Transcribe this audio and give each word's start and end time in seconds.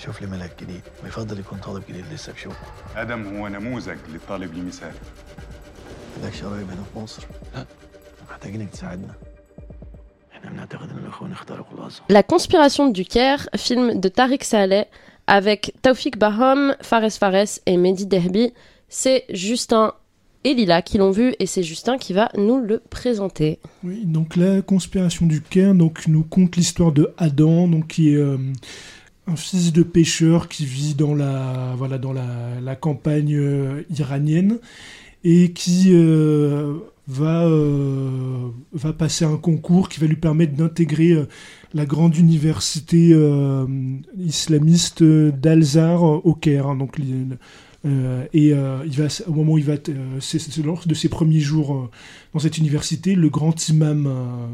شوف 0.00 0.20
لي 0.22 0.26
ملك 0.26 0.62
جديد 0.62 0.82
ويفضل 1.04 1.38
يكون 1.38 1.58
طالب 1.58 1.82
جديد 1.88 2.04
لسه 2.12 2.32
بشوف 2.32 2.56
آدم 2.96 3.36
هو 3.36 3.48
نموذج 3.48 3.98
للطالب 4.08 4.54
المثالي 4.54 4.98
عندكش 6.22 6.42
قرايب 6.42 6.70
هنا 6.70 6.82
في 6.92 6.98
مصر 6.98 7.22
لا 7.54 7.66
محتاجينك 8.30 8.70
تساعدنا 8.70 9.14
احنا 10.32 10.50
بنعتقد 10.50 10.90
ان 10.90 10.98
الاخوان 10.98 11.32
اخترقوا 11.32 11.78
الازهر 11.78 12.02
La 12.12 12.22
conspiration 12.22 12.88
du 12.88 13.04
Caire, 13.04 13.48
film 13.56 14.00
de 14.00 14.08
Tariq 14.08 14.44
Saleh 14.44 14.84
avec 15.26 15.72
Taufik 15.82 16.18
Bahom, 16.18 16.74
Fares 16.82 17.12
Fares 17.12 17.60
et 17.66 17.76
Mehdi 17.76 18.06
Derbi. 18.06 18.52
C'est 18.88 19.24
Justin 19.30 19.92
et 20.44 20.54
Lila 20.54 20.80
qui 20.82 20.98
l'ont 20.98 21.10
vu 21.10 21.34
et 21.40 21.46
c'est 21.46 21.64
Justin 21.64 21.98
qui 21.98 22.12
va 22.12 22.28
nous 22.36 22.60
le 22.60 22.78
présenter. 22.78 23.58
Oui, 23.82 24.04
donc 24.04 24.36
la 24.36 24.62
conspiration 24.62 25.26
du 25.26 25.40
Caire 25.42 25.74
donc, 25.74 26.06
nous 26.06 26.22
conte 26.22 26.54
l'histoire 26.56 26.92
de 26.92 27.12
Adam, 27.18 27.66
donc, 27.66 27.88
qui 27.88 28.12
est 28.12 28.16
euh, 28.16 28.38
un 29.31 29.35
fils 29.35 29.71
de 29.71 29.83
pêcheur 29.83 30.49
qui 30.49 30.65
vit 30.65 30.93
dans 30.93 31.15
la, 31.15 31.73
voilà, 31.77 31.97
dans 31.97 32.13
la, 32.13 32.75
campagne 32.75 33.35
euh, 33.35 33.83
iranienne 33.95 34.59
et 35.23 35.51
qui 35.51 35.91
euh, 35.93 36.79
va, 37.07 37.45
euh, 37.45 38.49
va 38.73 38.93
passer 38.93 39.23
un 39.23 39.37
concours 39.37 39.87
qui 39.89 39.99
va 39.99 40.07
lui 40.07 40.15
permettre 40.15 40.53
d'intégrer 40.53 41.15
la 41.73 41.85
grande 41.85 42.17
université 42.17 43.15
islamiste 44.17 45.03
d'Al-Azhar 45.03 46.03
au 46.03 46.33
Caire. 46.33 46.67
hein, 46.67 46.77
et 48.33 48.49
il 48.49 48.53
va, 48.53 49.07
au 49.27 49.33
moment 49.33 49.53
où 49.53 49.57
il 49.57 49.63
va, 49.63 49.75
c'est 50.19 50.57
lors 50.57 50.85
de 50.85 50.93
ses 50.93 51.07
premiers 51.07 51.39
jours 51.39 51.89
dans 52.33 52.39
cette 52.39 52.57
université, 52.57 53.15
le 53.15 53.29
grand 53.29 53.69
imam 53.69 54.09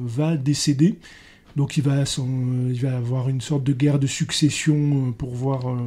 va 0.06 0.38
décéder. 0.38 0.98
Donc 1.58 1.76
il 1.76 1.84
va, 1.84 2.06
s'en- 2.06 2.28
euh, 2.28 2.70
il 2.72 2.80
va 2.82 2.96
avoir 2.96 3.30
une 3.30 3.42
sorte 3.42 3.64
de 3.64 3.74
guerre 3.74 3.98
de 3.98 4.06
succession 4.06 4.76
euh, 4.76 5.12
pour 5.12 5.34
voir 5.34 5.68
euh, 5.68 5.78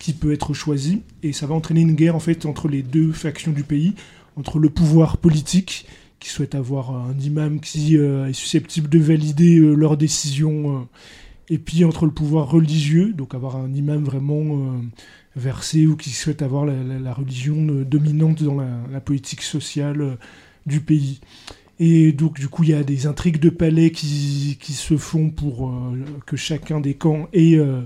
qui 0.00 0.14
peut 0.14 0.32
être 0.32 0.52
choisi. 0.52 1.02
Et 1.22 1.32
ça 1.32 1.46
va 1.46 1.54
entraîner 1.54 1.80
une 1.80 1.94
guerre 1.94 2.16
en 2.16 2.20
fait 2.20 2.44
entre 2.44 2.66
les 2.66 2.82
deux 2.82 3.12
factions 3.12 3.52
du 3.52 3.62
pays, 3.62 3.94
entre 4.34 4.58
le 4.58 4.68
pouvoir 4.68 5.18
politique 5.18 5.86
qui 6.18 6.28
souhaite 6.28 6.56
avoir 6.56 6.90
un 6.90 7.16
imam 7.20 7.60
qui 7.60 7.96
est 7.96 8.32
susceptible 8.32 8.88
de 8.88 9.00
valider 9.00 9.58
leurs 9.58 9.96
décisions, 9.96 10.86
et 11.48 11.58
puis 11.58 11.84
entre 11.84 12.06
le 12.06 12.12
pouvoir 12.12 12.48
religieux, 12.48 13.12
donc 13.12 13.34
avoir 13.34 13.56
un 13.56 13.74
imam 13.74 14.04
vraiment 14.04 14.80
versé 15.34 15.84
ou 15.88 15.96
qui 15.96 16.10
souhaite 16.10 16.42
avoir 16.42 16.64
la, 16.64 17.12
religion 17.12 17.56
dominante 17.84 18.40
dans 18.44 18.54
la, 18.54 19.00
politique 19.00 19.42
sociale 19.42 20.16
du 20.64 20.80
pays. 20.80 21.20
Et 21.84 22.12
donc, 22.12 22.38
du 22.38 22.46
coup, 22.46 22.62
il 22.62 22.70
y 22.70 22.74
a 22.74 22.84
des 22.84 23.08
intrigues 23.08 23.40
de 23.40 23.50
palais 23.50 23.90
qui, 23.90 24.56
qui 24.60 24.72
se 24.72 24.96
font 24.96 25.30
pour 25.30 25.68
euh, 25.68 25.98
que 26.26 26.36
chacun 26.36 26.78
des 26.78 26.94
camps 26.94 27.28
ait 27.32 27.56
euh, 27.56 27.80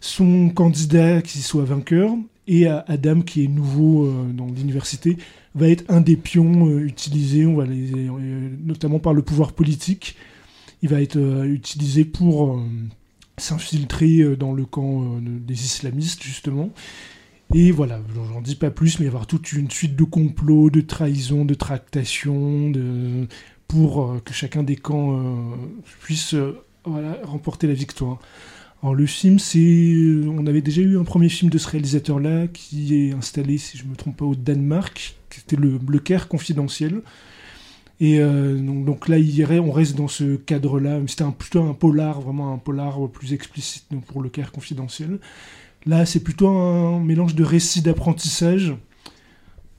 son 0.00 0.48
candidat 0.48 1.22
qui 1.22 1.38
soit 1.38 1.62
vainqueur. 1.62 2.10
Et 2.48 2.66
Adam, 2.66 3.20
qui 3.20 3.44
est 3.44 3.46
nouveau 3.46 4.06
euh, 4.06 4.32
dans 4.32 4.46
l'université, 4.46 5.18
va 5.54 5.68
être 5.68 5.84
un 5.88 6.00
des 6.00 6.16
pions 6.16 6.80
utilisés, 6.80 7.46
on 7.46 7.54
va 7.54 7.64
les, 7.64 8.10
notamment 8.64 8.98
par 8.98 9.14
le 9.14 9.22
pouvoir 9.22 9.52
politique. 9.52 10.16
Il 10.82 10.88
va 10.88 11.00
être 11.00 11.44
utilisé 11.44 12.04
pour 12.04 12.60
s'infiltrer 13.36 14.34
dans 14.36 14.52
le 14.52 14.64
camp 14.64 15.20
des 15.20 15.64
islamistes, 15.64 16.24
justement. 16.24 16.70
Et 17.54 17.72
voilà, 17.72 18.00
j'en 18.14 18.42
dis 18.42 18.56
pas 18.56 18.70
plus, 18.70 18.98
mais 18.98 19.04
il 19.04 19.06
y 19.06 19.08
avoir 19.08 19.26
toute 19.26 19.52
une 19.52 19.70
suite 19.70 19.96
de 19.96 20.04
complots, 20.04 20.68
de 20.68 20.82
trahisons, 20.82 21.46
de 21.46 21.54
tractations, 21.54 22.72
pour 23.68 24.02
euh, 24.02 24.20
que 24.24 24.32
chacun 24.32 24.62
des 24.62 24.76
camps 24.76 25.18
euh, 25.18 25.34
puisse 26.00 26.34
euh, 26.34 26.58
voilà, 26.84 27.18
remporter 27.22 27.66
la 27.66 27.74
victoire. 27.74 28.18
Alors 28.82 28.94
le 28.94 29.06
film, 29.06 29.38
c'est, 29.38 30.04
on 30.26 30.46
avait 30.46 30.62
déjà 30.62 30.82
eu 30.82 30.98
un 30.98 31.04
premier 31.04 31.28
film 31.28 31.50
de 31.50 31.58
ce 31.58 31.68
réalisateur-là 31.68 32.48
qui 32.48 32.94
est 32.94 33.12
installé, 33.12 33.58
si 33.58 33.76
je 33.76 33.84
me 33.84 33.96
trompe 33.96 34.18
pas, 34.18 34.24
au 34.24 34.34
Danemark, 34.34 35.16
qui 35.30 35.40
était 35.40 35.56
le, 35.56 35.98
Caire 35.98 36.28
confidentiel. 36.28 37.02
Et 38.00 38.20
donc, 38.20 39.08
là, 39.08 39.16
on 39.60 39.72
reste 39.72 39.96
dans 39.96 40.06
ce 40.06 40.36
cadre-là. 40.36 41.00
C'était 41.08 41.24
plutôt 41.36 41.64
un 41.64 41.74
polar, 41.74 42.20
vraiment 42.20 42.54
un 42.54 42.58
polar 42.58 43.08
plus 43.08 43.32
explicite 43.32 43.86
pour 44.06 44.22
le 44.22 44.28
Caire 44.28 44.52
confidentiel. 44.52 45.18
Là, 45.86 46.06
c'est 46.06 46.20
plutôt 46.20 46.48
un 46.48 47.00
mélange 47.00 47.34
de 47.34 47.44
récits 47.44 47.82
d'apprentissage. 47.82 48.74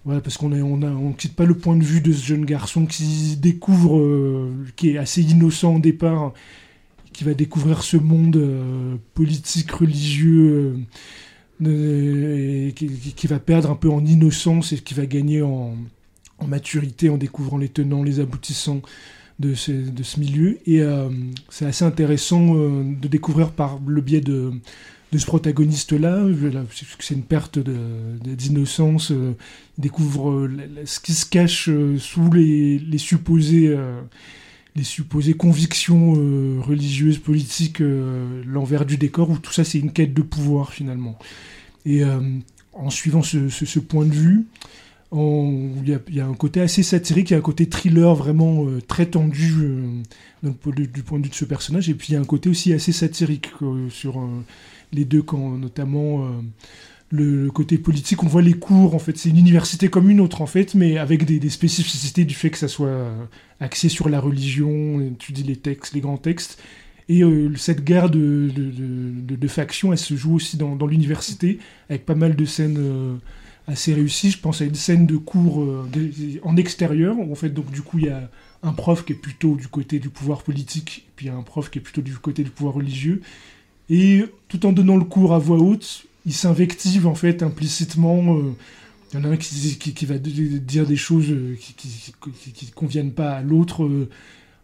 Voilà, 0.06 0.22
parce 0.22 0.38
qu'on 0.38 0.50
ne 0.50 0.62
on 0.62 0.82
on 0.82 1.12
quitte 1.12 1.36
pas 1.36 1.46
le 1.46 1.56
point 1.56 1.76
de 1.76 1.84
vue 1.84 2.02
de 2.02 2.14
ce 2.14 2.26
jeune 2.26 2.46
garçon 2.46 2.86
qui 2.86 3.36
découvre, 3.36 4.00
euh, 4.00 4.50
qui 4.76 4.92
est 4.92 4.98
assez 4.98 5.22
innocent 5.22 5.76
au 5.76 5.80
départ, 5.80 6.34
qui 7.12 7.26
va 7.26 7.34
découvrir 7.34 7.84
ce 7.84 7.98
monde 7.98 8.38
euh, 8.38 8.96
politique, 9.14 9.70
religieux, 9.72 10.78
euh, 11.62 12.72
qui, 12.72 13.28
va 13.28 13.40
perdre 13.40 13.70
un 13.70 13.76
peu 13.76 13.90
en 13.90 14.06
innocence 14.06 14.72
et 14.72 14.78
qui 14.78 14.94
va 14.94 15.06
gagner 15.06 15.42
en, 15.42 15.76
maturité 16.48 17.10
en 17.10 17.18
découvrant 17.18 17.58
les 17.58 17.68
tenants, 17.68 18.02
les 18.02 18.22
aboutissants 18.22 18.82
de 19.40 19.54
ce, 19.54 19.72
milieu. 20.18 20.58
Et 20.66 20.82
c'est 21.50 21.66
assez 21.66 21.84
intéressant 21.84 22.56
de 22.56 23.08
découvrir 23.10 23.52
par 23.52 23.80
le 23.86 24.00
biais 24.00 24.22
de, 24.22 24.54
de 25.12 25.18
ce 25.18 25.26
protagoniste-là, 25.26 26.26
c'est 27.00 27.16
une 27.16 27.24
perte 27.24 27.58
d'innocence, 27.58 29.12
euh, 29.12 29.36
découvre 29.78 30.32
euh, 30.32 30.50
ce 30.86 31.00
qui 31.00 31.14
se 31.14 31.26
cache 31.26 31.70
euh, 31.70 31.98
sous 31.98 32.32
les, 32.32 32.78
les 32.78 32.98
supposés... 32.98 33.76
les 34.76 34.84
supposées 34.84 35.34
convictions 35.34 36.14
religieuses, 36.62 37.18
politiques, 37.18 37.80
l'envers 38.46 38.86
du 38.86 38.98
décor, 38.98 39.30
où 39.30 39.38
tout 39.38 39.52
ça 39.52 39.64
c'est 39.64 39.80
une 39.80 39.92
quête 39.92 40.14
de 40.14 40.22
pouvoir 40.22 40.72
finalement. 40.72 41.18
Et 41.86 42.02
en 42.74 42.90
suivant 42.90 43.24
ce, 43.24 43.80
point 43.80 44.06
de 44.06 44.14
vue, 44.14 44.46
il 45.12 46.00
y, 46.10 46.20
a- 46.20 46.26
un 46.26 46.34
côté 46.36 46.62
assez 46.62 46.84
satirique, 46.84 47.32
il 47.32 47.34
y 47.34 47.36
a 47.36 47.40
un 47.40 47.42
côté 47.42 47.68
thriller 47.68 48.14
vraiment 48.14 48.66
euh, 48.66 48.80
très 48.82 49.08
tendu 49.08 49.56
euh, 49.62 50.52
du 50.64 51.04
point 51.04 51.18
de 51.18 51.24
vue 51.24 51.30
de 51.30 51.36
ce 51.36 51.46
personnage, 51.46 51.90
et 51.90 51.96
puis 51.96 52.10
il 52.10 52.14
y 52.14 52.16
a 52.16 52.22
un 52.22 52.26
côté 52.26 52.50
aussi 52.50 52.74
assez 52.74 52.92
satirique 52.92 53.50
euh, 53.62 53.90
sur 53.90 54.22
les 54.94 55.06
deux 55.06 55.24
camps, 55.24 55.52
notamment 55.52 56.28
le, 57.12 57.50
côté 57.52 57.78
politique. 57.78 58.24
On 58.24 58.28
voit 58.28 58.42
les 58.42 58.54
cours, 58.54 58.96
en 58.96 59.00
fait, 59.00 59.18
c'est 59.18 59.30
une 59.30 59.38
université 59.38 59.90
comme 59.90 60.10
une 60.10 60.20
autre 60.20 60.42
en 60.42 60.48
fait, 60.48 60.76
mais 60.76 60.98
avec 60.98 61.26
des, 61.26 61.50
spécificités 61.50 62.26
du 62.26 62.36
fait 62.36 62.50
que 62.50 62.58
ça 62.58 62.68
soit 62.68 63.12
axé 63.60 63.90
sur 63.90 64.10
la 64.10 64.20
religion, 64.20 65.02
étudie 65.02 65.44
les 65.44 65.58
textes, 65.58 65.94
les 65.94 66.02
grands 66.02 66.18
textes. 66.18 66.62
Et 67.08 67.24
cette 67.56 67.84
guerre 67.84 68.10
de, 68.10 69.48
factions, 69.48 69.92
elle 69.92 70.00
se 70.00 70.16
joue 70.16 70.36
aussi 70.36 70.58
dans, 70.58 70.88
l'université, 70.88 71.60
avec 71.90 72.06
pas 72.06 72.16
mal 72.16 72.36
de 72.36 72.46
scènes 72.46 73.20
assez 73.70 73.94
réussies. 73.94 74.32
Je 74.32 74.40
pense 74.40 74.62
à 74.62 74.66
une 74.66 74.76
scène 74.76 75.06
de 75.06 75.18
cours 75.18 75.62
euh, 75.62 75.88
en 76.44 76.58
extérieur, 76.58 77.18
où 77.18 77.32
en 77.32 77.36
fait, 77.36 77.50
donc 77.50 77.72
du 77.72 77.82
coup, 77.82 78.00
il 78.00 78.06
y 78.06 78.10
a 78.10 78.30
un 78.64 78.74
prof 78.74 79.06
qui 79.06 79.14
est 79.14 79.16
plutôt 79.16 79.56
du 79.56 79.68
côté 79.68 80.00
du 80.00 80.10
pouvoir 80.10 80.44
politique, 80.44 81.08
puis 81.16 81.28
y 81.28 81.30
a 81.30 81.36
un 81.36 81.44
prof 81.44 81.70
qui 81.70 81.80
est 81.80 81.82
plutôt 81.82 82.02
du 82.02 82.14
côté 82.18 82.44
du 82.44 82.50
pouvoir 82.50 82.76
religieux. 82.76 83.22
Et 83.90 84.26
tout 84.48 84.66
en 84.66 84.72
donnant 84.72 84.98
le 84.98 85.06
cours 85.06 85.34
à 85.34 85.40
voix 85.40 85.58
haute, 85.58 86.06
il 86.26 86.34
s'invective 86.34 87.08
en 87.08 87.16
fait 87.16 87.42
implicitement. 87.44 88.38
euh, 88.38 88.56
il 89.12 89.20
y 89.20 89.22
en 89.22 89.26
a 89.26 89.30
un 89.30 89.38
qui, 89.38 90.06
va 90.06 90.20
dire 90.20 90.86
des 90.86 90.96
choses 90.96 91.32
euh, 91.32 91.56
qui, 91.60 91.74
qui 92.54 92.72
conviennent 92.72 93.12
pas 93.12 93.32
à 93.32 93.42
l'autre 93.42 93.90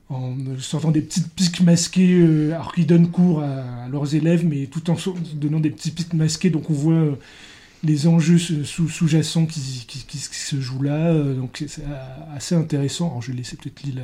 en 0.09 0.35
sortant 0.59 0.91
des 0.91 1.01
petites 1.01 1.33
piques 1.33 1.61
masquées, 1.61 2.23
alors 2.53 2.71
qu'ils 2.71 2.85
donnent 2.85 3.09
cours 3.09 3.41
à, 3.41 3.87
leurs 3.89 4.13
élèves, 4.13 4.45
mais 4.45 4.67
tout 4.67 4.91
en 4.91 4.95
donnant 5.33 5.59
des 5.59 5.71
petits 5.71 5.89
pics 5.89 6.13
masqués. 6.13 6.51
Donc 6.51 6.69
on 6.69 6.73
voit 6.73 7.17
les 7.85 8.07
enjeux 8.07 8.37
sous- 8.37 8.89
sous-jacents 8.89 9.45
qui, 9.45 9.61
se 9.61 10.59
jouent 10.59 10.81
là. 10.83 11.11
euh, 11.11 11.35
donc 11.35 11.55
c'est 11.59 11.69
c'est 11.69 11.83
assez 12.35 12.55
intéressant. 12.55 13.07
Alors 13.09 13.21
je 13.21 13.31
vais 13.31 13.37
laisser 13.37 13.55
peut-être 13.57 13.83
Lila 13.83 14.03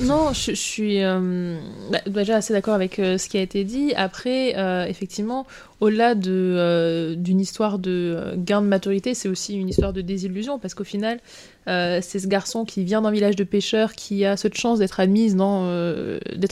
Non, 0.00 0.32
je, 0.34 0.52
suis 0.52 1.02
euh, 1.02 1.58
bah, 1.90 2.00
déjà 2.06 2.36
assez 2.36 2.52
d'accord 2.52 2.74
avec 2.74 2.98
euh, 2.98 3.16
ce 3.16 3.28
qui 3.28 3.38
a 3.38 3.40
été 3.40 3.64
dit. 3.64 3.94
Après, 3.96 4.54
euh, 4.58 4.84
effectivement, 4.84 5.46
au-delà 5.80 6.14
de, 6.14 7.14
d'une 7.16 7.40
histoire 7.40 7.78
de 7.78 8.34
gain 8.36 8.60
de 8.60 8.66
maturité, 8.66 9.14
c'est 9.14 9.28
aussi 9.28 9.56
une 9.56 9.68
histoire 9.68 9.94
de 9.94 10.02
désillusion 10.02 10.58
parce 10.58 10.74
qu'au 10.74 10.84
final, 10.84 11.20
c'est 11.66 12.18
ce 12.18 12.26
garçon 12.26 12.64
qui 12.64 12.82
vient 12.82 13.02
d'un 13.02 13.10
village 13.10 13.36
de 13.36 13.44
pêcheurs 13.44 13.92
qui 13.92 14.24
a 14.24 14.38
cette 14.38 14.56
chance 14.56 14.78
d'être 14.78 15.00
admis 15.00 15.34
dans, 15.34 15.68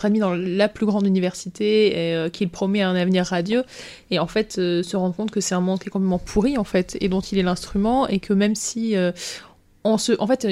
admis 0.03 0.19
dans 0.19 0.35
la 0.35 0.69
plus 0.69 0.85
grande 0.85 1.07
université 1.07 2.27
et 2.27 2.31
qu'il 2.31 2.51
promet 2.51 2.83
un 2.83 2.95
avenir 2.95 3.25
radieux. 3.25 3.65
Et 4.11 4.19
en 4.19 4.27
fait, 4.27 4.53
se 4.53 4.97
rendre 4.97 5.17
compte 5.17 5.31
que 5.31 5.41
c'est 5.41 5.55
un 5.55 5.61
monde 5.61 5.81
qui 5.81 5.89
est 5.89 5.91
complètement 5.91 6.19
pourri 6.19 6.59
en 6.59 6.65
fait 6.65 6.99
et 7.01 7.09
dont 7.09 7.21
il 7.21 7.39
est 7.39 7.43
l'instrument 7.43 8.07
et 8.07 8.21
que 8.21 8.35
même 8.35 8.55
si 8.55 8.95
on 9.85 9.99
se, 9.99 10.13
en 10.21 10.27
fait, 10.27 10.47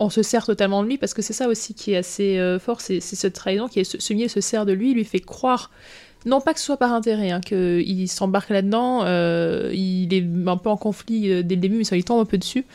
on 0.00 0.08
se 0.08 0.22
sert 0.22 0.46
totalement 0.46 0.82
de 0.82 0.88
lui 0.88 0.98
parce 0.98 1.14
que 1.14 1.22
c'est 1.22 1.34
ça 1.34 1.46
aussi 1.46 1.74
qui 1.74 1.92
est 1.92 1.98
assez 1.98 2.38
euh, 2.38 2.58
fort, 2.58 2.80
c'est 2.80 3.00
cette 3.00 3.34
trahison 3.34 3.68
qui 3.68 3.80
est 3.80 3.84
ce, 3.84 3.98
se 3.98 4.40
sert 4.40 4.66
de 4.66 4.72
lui, 4.72 4.94
lui 4.94 5.04
fait 5.04 5.20
croire. 5.20 5.70
Non 6.26 6.40
pas 6.40 6.52
que 6.52 6.58
ce 6.58 6.66
soit 6.66 6.76
par 6.76 6.92
intérêt, 6.92 7.30
hein, 7.30 7.40
qu'il 7.40 8.08
s'embarque 8.08 8.50
là-dedans, 8.50 9.04
euh, 9.04 9.70
il 9.72 10.12
est 10.12 10.24
un 10.48 10.56
peu 10.56 10.68
en 10.68 10.76
conflit 10.76 11.30
euh, 11.30 11.42
dès 11.42 11.54
le 11.54 11.60
début, 11.60 11.76
mais 11.76 11.84
ça 11.84 11.96
lui 11.96 12.04
tombe 12.04 12.20
un 12.20 12.24
peu 12.24 12.38
dessus. 12.38 12.66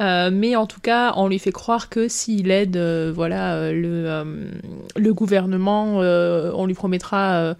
Mais 0.00 0.56
en 0.56 0.66
tout 0.66 0.80
cas, 0.80 1.12
on 1.16 1.28
lui 1.28 1.38
fait 1.38 1.52
croire 1.52 1.90
que 1.90 2.08
s'il 2.08 2.50
aide 2.50 2.78
voilà, 3.14 3.70
le, 3.70 4.48
le 4.96 5.12
gouvernement, 5.12 5.98
on 5.98 6.64
lui 6.64 6.72
promettra 6.72 7.54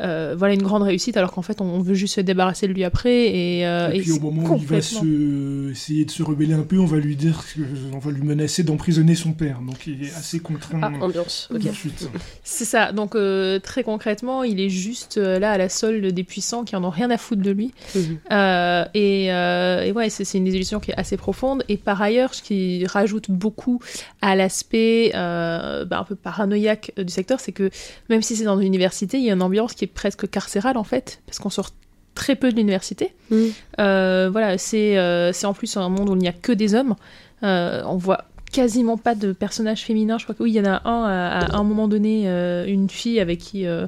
euh, 0.00 0.34
voilà, 0.36 0.54
une 0.54 0.62
grande 0.62 0.82
réussite, 0.82 1.16
alors 1.16 1.32
qu'en 1.32 1.42
fait, 1.42 1.60
on 1.60 1.80
veut 1.80 1.94
juste 1.94 2.16
se 2.16 2.20
débarrasser 2.20 2.68
de 2.68 2.72
lui 2.72 2.84
après. 2.84 3.26
Et, 3.26 3.66
euh, 3.66 3.90
Et 3.92 3.98
et 3.98 4.00
puis 4.00 4.12
au 4.12 4.20
moment 4.20 4.54
où 4.54 4.56
il 4.56 4.66
va 4.66 4.80
se... 4.80 5.70
essayer 5.70 6.04
de 6.04 6.10
se 6.10 6.22
rebeller 6.22 6.54
un 6.54 6.62
peu, 6.62 6.78
on 6.78 6.86
va 6.86 6.98
lui 6.98 7.16
dire, 7.16 7.44
que... 7.54 7.60
on 7.94 7.98
va 7.98 8.10
lui 8.10 8.22
menacer 8.22 8.62
d'emprisonner 8.62 9.14
son 9.14 9.32
père. 9.32 9.60
Donc 9.60 9.86
il 9.86 10.04
est 10.04 10.14
assez 10.14 10.40
contraint. 10.40 10.80
Ah, 10.82 10.92
ambiance, 11.04 11.48
ok. 11.52 11.60
tout 11.60 11.68
de 11.68 11.72
suite. 11.72 12.08
C'est 12.44 12.64
ça, 12.64 12.92
donc 12.92 13.14
euh, 13.14 13.58
très 13.58 13.82
concrètement, 13.82 14.44
il 14.44 14.60
est 14.60 14.68
juste 14.68 15.18
euh, 15.18 15.38
là 15.38 15.52
à 15.52 15.58
la 15.58 15.68
solde 15.68 16.06
des 16.06 16.24
puissants 16.24 16.64
qui 16.64 16.76
en 16.76 16.84
ont 16.84 16.90
rien 16.90 17.10
à 17.10 17.18
foutre 17.18 17.42
de 17.42 17.50
lui. 17.50 17.72
Mhm. 17.94 18.18
Euh, 18.32 18.84
et, 18.94 19.32
euh, 19.32 19.82
et 19.82 19.92
ouais, 19.92 20.10
c'est 20.10 20.38
une 20.38 20.44
désillusion 20.44 20.80
qui 20.80 20.90
est 20.90 20.98
assez 20.98 21.16
profonde. 21.16 21.64
Et 21.68 21.76
par 21.76 22.00
ailleurs, 22.00 22.34
ce 22.34 22.42
qui 22.42 22.86
rajoute 22.86 23.30
beaucoup 23.30 23.80
à 24.20 24.36
l'aspect 24.36 25.12
euh, 25.14 25.84
bah, 25.84 26.00
un 26.00 26.04
peu 26.04 26.14
paranoïaque 26.14 26.92
du 26.96 27.12
secteur, 27.12 27.40
c'est 27.40 27.52
que 27.52 27.70
même 28.08 28.22
si 28.22 28.36
c'est 28.36 28.44
dans 28.44 28.58
une 28.58 28.66
université, 28.66 29.18
il 29.18 29.24
y 29.24 29.30
a 29.30 29.34
une 29.34 29.42
ambiance 29.42 29.74
qui 29.74 29.84
est 29.84 29.87
presque 29.94 30.28
carcérale 30.30 30.76
en 30.76 30.84
fait, 30.84 31.20
parce 31.26 31.38
qu'on 31.38 31.50
sort 31.50 31.70
très 32.14 32.34
peu 32.36 32.50
de 32.50 32.56
l'université. 32.56 33.14
Mhm. 33.30 33.50
Euh, 33.80 34.28
voilà, 34.30 34.58
c'est 34.58 34.98
euh, 34.98 35.32
c'est 35.32 35.46
en 35.46 35.54
plus 35.54 35.76
un 35.76 35.88
monde 35.88 36.08
où 36.10 36.14
il 36.14 36.18
n'y 36.18 36.28
a 36.28 36.32
que 36.32 36.52
des 36.52 36.74
hommes. 36.74 36.94
Euh, 37.42 37.82
on 37.86 37.96
voit 37.96 38.24
quasiment 38.50 38.96
pas 38.96 39.14
de 39.14 39.32
personnages 39.32 39.82
féminins. 39.84 40.18
Je 40.18 40.24
crois 40.24 40.34
que 40.34 40.42
oui, 40.42 40.50
il 40.52 40.54
y 40.56 40.60
en 40.60 40.64
a 40.64 40.80
un 40.88 41.04
à, 41.04 41.44
à 41.54 41.56
un 41.58 41.62
moment 41.64 41.86
donné, 41.86 42.28
euh, 42.28 42.64
une 42.66 42.88
fille 42.90 43.20
avec 43.20 43.38
qui 43.38 43.66
euh, 43.66 43.86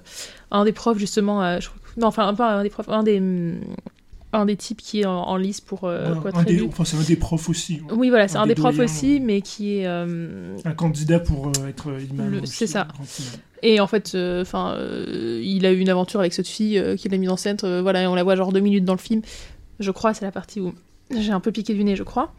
un 0.50 0.64
des 0.64 0.72
profs 0.72 0.98
justement, 0.98 1.42
euh, 1.42 1.58
je 1.60 1.68
crois 1.68 1.78
que- 1.94 2.00
non, 2.00 2.06
enfin 2.08 2.32
pas 2.34 2.52
un 2.54 2.62
des 2.62 2.70
profs, 2.70 2.88
un 2.88 3.02
des 3.02 3.18
hum, 3.18 3.60
un 4.32 4.44
des 4.46 4.54
types 4.54 4.80
qui 4.80 5.00
est 5.00 5.06
en, 5.06 5.22
en 5.22 5.36
lice 5.36 5.60
pour 5.60 5.84
euh, 5.84 6.14
Ouais, 6.14 6.30
un 6.34 6.44
des-. 6.44 6.62
Enfin, 6.62 6.84
c'est 6.84 6.96
un 6.96 7.02
des 7.02 7.16
profs 7.16 7.48
aussi. 7.48 7.80
hein. 7.82 7.94
Oui, 7.96 8.10
voilà, 8.10 8.28
c'est 8.28 8.36
un 8.36 8.42
un, 8.42 8.46
des 8.46 8.54
des 8.54 8.60
profs 8.60 8.78
aussi, 8.78 9.18
mais 9.18 9.40
qui 9.40 9.78
est 9.78 9.86
euh, 9.88 10.56
Un 10.64 10.70
candidat 10.72 11.18
pour 11.18 11.48
euh, 11.48 11.66
être 11.68 11.88
imam. 12.12 12.40
C'est 12.44 12.68
ça. 12.68 12.86
Et 13.62 13.80
en 13.80 13.86
fait, 13.86 14.14
euh, 14.14 14.42
enfin, 14.42 14.74
euh, 14.76 15.40
il 15.44 15.66
a 15.66 15.72
eu 15.72 15.78
une 15.78 15.88
aventure 15.88 16.20
avec 16.20 16.32
cette 16.32 16.48
fille 16.48 16.78
euh, 16.78 16.96
qui 16.96 17.08
l'a 17.08 17.18
mise 17.18 17.30
en 17.30 17.36
scène. 17.36 17.56
voilà, 17.82 18.02
et 18.02 18.06
on 18.06 18.14
la 18.14 18.22
voit 18.22 18.36
genre 18.36 18.52
deux 18.52 18.60
minutes 18.60 18.84
dans 18.84 18.94
le 18.94 18.98
film. 18.98 19.22
Je 19.78 19.90
crois, 19.90 20.14
c'est 20.14 20.24
la 20.24 20.32
partie 20.32 20.60
où 20.60 20.74
j'ai 21.10 21.32
un 21.32 21.40
peu 21.40 21.52
piqué 21.52 21.74
du 21.74 21.84
nez, 21.84 21.96
je 21.96 22.02
crois. 22.02 22.32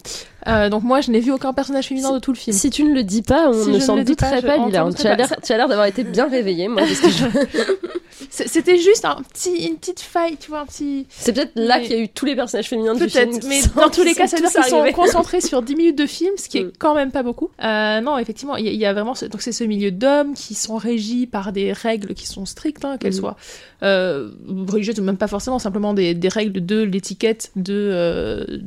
Euh, 0.47 0.69
donc 0.69 0.83
moi, 0.83 1.01
je 1.01 1.11
n'ai 1.11 1.19
vu 1.19 1.31
aucun 1.31 1.53
personnage 1.53 1.87
féminin 1.87 2.13
de 2.13 2.19
tout 2.19 2.31
le 2.31 2.37
film. 2.37 2.55
Si 2.55 2.69
tu 2.69 2.83
ne 2.83 2.93
le 2.93 3.03
dis 3.03 3.21
pas, 3.21 3.49
on 3.49 3.63
Si 3.63 3.69
ne 3.69 3.79
s'en 3.79 3.95
douterait 4.03 4.41
pas, 4.41 4.57
Lila. 4.57 4.87
Tu 4.97 5.07
as 5.07 5.15
l'air, 5.57 5.67
d'avoir 5.67 5.85
été 5.85 6.03
bien 6.03 6.27
réveillée, 6.27 6.67
moi. 6.67 6.83
je- 6.85 7.25
C'était 8.29 8.77
juste 8.77 9.03
un 9.05 9.17
petit, 9.33 9.67
une 9.67 9.75
petite 9.77 9.99
faille, 9.99 10.37
tu 10.39 10.49
vois, 10.49 10.59
un 10.61 10.65
petit. 10.65 11.05
C'est 11.09 11.33
peut-être 11.33 11.51
là 11.55 11.77
Mais- 11.79 11.83
qu'il 11.85 11.95
y 11.95 11.99
a 11.99 12.03
eu 12.03 12.07
tous 12.09 12.25
les 12.25 12.35
personnages 12.35 12.67
féminins 12.69 12.93
du 12.93 13.09
film. 13.09 13.29
Peut-être, 13.31 13.47
mais 13.47 13.61
dans 13.75 13.89
tous 13.89 14.03
les 14.03 14.13
cas, 14.13 14.27
ça 14.27 14.37
veut 14.37 14.43
dire 14.43 14.51
qu'ils 14.51 14.63
sont 14.69 14.83
concentrés 14.93 15.41
sur 15.41 15.61
10 15.61 15.75
minutes 15.75 15.97
de 15.97 16.05
film, 16.05 16.31
ce 16.37 16.47
qui 16.47 16.59
est 16.59 16.63
Mm. 16.65 16.71
quand 16.79 16.95
même 16.95 17.11
pas 17.11 17.23
beaucoup. 17.23 17.49
Euh, 17.63 17.99
non, 18.01 18.17
effectivement, 18.17 18.55
il 18.57 18.65
y, 18.65 18.69
a- 18.69 18.71
il 18.71 18.79
y 18.79 18.85
a 18.85 18.93
vraiment. 18.93 19.15
Ce, 19.15 19.25
donc, 19.25 19.41
c'est 19.41 19.51
ce 19.51 19.63
milieu 19.63 19.91
d'hommes 19.91 20.33
qui 20.33 20.53
sont 20.55 20.77
régis 20.77 21.25
par 21.25 21.51
des 21.51 21.73
règles 21.73 22.13
qui 22.13 22.25
sont 22.27 22.45
strictes, 22.45 22.85
hein, 22.85 22.97
qu'elles 22.97 23.11
Mm. 23.13 23.19
soient 23.19 23.35
euh, 23.83 24.29
religieuses 24.67 24.99
ou 24.99 25.03
même 25.03 25.17
pas 25.17 25.27
forcément, 25.27 25.57
simplement 25.59 25.93
des, 25.93 26.13
des 26.13 26.27
règles 26.29 26.63
de 26.65 26.81
l'étiquette, 26.83 27.51
de. 27.55 28.61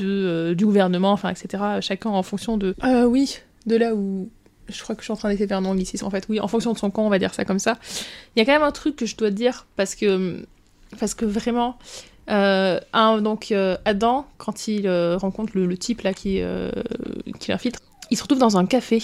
Euh, 0.00 0.50
euh, 0.50 0.54
du 0.54 0.64
gouvernement, 0.64 1.12
enfin, 1.12 1.30
etc. 1.30 1.62
Chacun 1.80 2.10
en 2.10 2.22
fonction 2.22 2.56
de. 2.56 2.74
Euh, 2.84 3.04
oui, 3.04 3.38
de 3.66 3.76
là 3.76 3.94
où. 3.94 4.30
Je 4.68 4.80
crois 4.82 4.94
que 4.94 5.02
je 5.02 5.06
suis 5.06 5.12
en 5.12 5.16
train 5.16 5.28
d'essayer 5.28 5.46
de 5.46 5.50
faire 5.50 5.58
un 5.58 5.64
anglicisme 5.64 6.06
en 6.06 6.10
fait. 6.10 6.24
Oui, 6.28 6.40
en 6.40 6.48
fonction 6.48 6.72
de 6.72 6.78
son 6.78 6.90
camp, 6.90 7.04
on 7.04 7.10
va 7.10 7.18
dire 7.18 7.34
ça 7.34 7.44
comme 7.44 7.58
ça. 7.58 7.78
Il 8.34 8.38
y 8.38 8.42
a 8.42 8.46
quand 8.46 8.52
même 8.52 8.62
un 8.62 8.72
truc 8.72 8.96
que 8.96 9.06
je 9.06 9.16
dois 9.16 9.30
dire 9.30 9.66
parce 9.76 9.94
que. 9.94 10.44
Parce 10.98 11.14
que 11.14 11.24
vraiment. 11.24 11.76
Euh, 12.30 12.78
un, 12.92 13.20
donc 13.20 13.50
euh, 13.50 13.76
Adam, 13.84 14.26
quand 14.38 14.68
il 14.68 14.86
euh, 14.86 15.16
rencontre 15.16 15.52
le, 15.56 15.76
type 15.76 16.02
là 16.02 16.14
qui, 16.14 16.40
euh, 16.40 16.70
qui 17.40 17.50
l'infiltre, 17.50 17.80
ils 18.10 18.16
se 18.16 18.22
retrouvent 18.22 18.38
dans 18.38 18.56
un 18.56 18.66
café. 18.66 19.02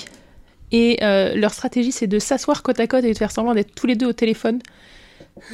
Et 0.71 0.99
euh, 1.03 1.35
leur 1.35 1.53
stratégie, 1.53 1.93
c'est 1.93 2.07
de 2.07 2.19
s'asseoir 2.19 2.63
côte 2.63 2.79
à 2.79 2.87
côte 2.87 3.05
et 3.05 3.13
de 3.13 3.19
faire 3.19 3.31
semblant 3.31 3.55
d'être 3.55 3.75
tous 3.75 3.87
les 3.87 3.97
deux 3.97 4.07
au 4.07 4.13
téléphone 4.13 4.61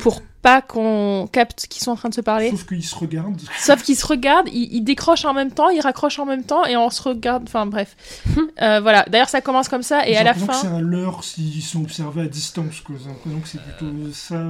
pour 0.00 0.22
pas 0.44 0.60
qu'on 0.60 1.26
capte 1.32 1.66
qu'ils 1.68 1.82
sont 1.82 1.90
en 1.92 1.96
train 1.96 2.10
de 2.10 2.14
se 2.14 2.20
parler. 2.20 2.50
Sauf 2.50 2.66
qu'ils 2.66 2.84
se 2.84 2.94
regardent. 2.94 3.40
Sauf 3.58 3.82
qu'ils 3.82 3.96
se 3.96 4.06
regardent, 4.06 4.48
ils, 4.52 4.68
ils 4.74 4.82
décrochent 4.82 5.24
en 5.24 5.32
même 5.32 5.50
temps, 5.50 5.70
ils 5.70 5.80
raccrochent 5.80 6.18
en 6.18 6.26
même 6.26 6.44
temps 6.44 6.66
et 6.66 6.76
on 6.76 6.90
se 6.90 7.02
regarde. 7.02 7.44
Enfin 7.46 7.66
bref. 7.66 7.96
Euh, 8.62 8.80
voilà. 8.80 9.04
D'ailleurs, 9.10 9.28
ça 9.28 9.40
commence 9.40 9.68
comme 9.68 9.82
ça 9.82 10.06
et 10.06 10.12
J'ai 10.12 10.16
à 10.18 10.22
la 10.22 10.32
que 10.34 10.38
fin. 10.38 10.52
c'est 10.52 10.68
un 10.68 10.80
leurre 10.80 11.24
s'ils 11.24 11.60
sont 11.60 11.80
observés 11.82 12.22
à 12.22 12.26
distance. 12.28 12.80
quoi. 12.82 12.94
J'ai 13.02 13.08
l'impression 13.08 13.40
que 13.40 13.48
c'est 13.48 13.60
plutôt 13.60 14.12
ça. 14.12 14.40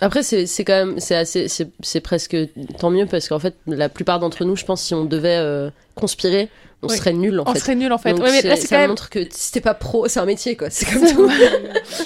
Après, 0.00 0.22
c'est 0.22 0.46
c'est 0.46 0.64
quand 0.64 0.72
même, 0.86 1.00
c'est 1.00 1.14
assez, 1.16 1.48
c'est 1.48 1.70
c'est 1.80 2.00
presque 2.00 2.36
tant 2.78 2.90
mieux 2.90 3.06
parce 3.06 3.28
qu'en 3.28 3.38
fait, 3.38 3.54
la 3.66 3.88
plupart 3.88 4.18
d'entre 4.18 4.44
nous, 4.44 4.56
je 4.56 4.64
pense, 4.64 4.82
si 4.82 4.92
on 4.94 5.04
devait 5.04 5.36
euh, 5.38 5.70
conspirer, 5.94 6.48
on 6.82 6.88
Oui. 6.88 6.96
serait 6.98 7.14
nul 7.14 7.40
en 7.40 7.44
On 7.46 7.52
fait. 7.54 7.60
serait 7.60 7.74
nul 7.76 7.90
en 7.92 7.96
fait. 7.96 8.10
Donc 8.12 8.22
Ouais, 8.24 8.30
mais 8.30 8.42
là, 8.46 8.56
ça 8.56 8.66
quand 8.68 8.76
même. 8.78 8.90
montre 8.90 9.08
que 9.08 9.20
si 9.30 9.52
t'es 9.52 9.62
pas 9.62 9.72
pro, 9.72 10.06
c'est 10.08 10.20
un 10.20 10.26
métier 10.26 10.56
quoi. 10.56 10.68
C'est 10.68 10.84
comme 10.84 11.06
tout. 11.10 11.30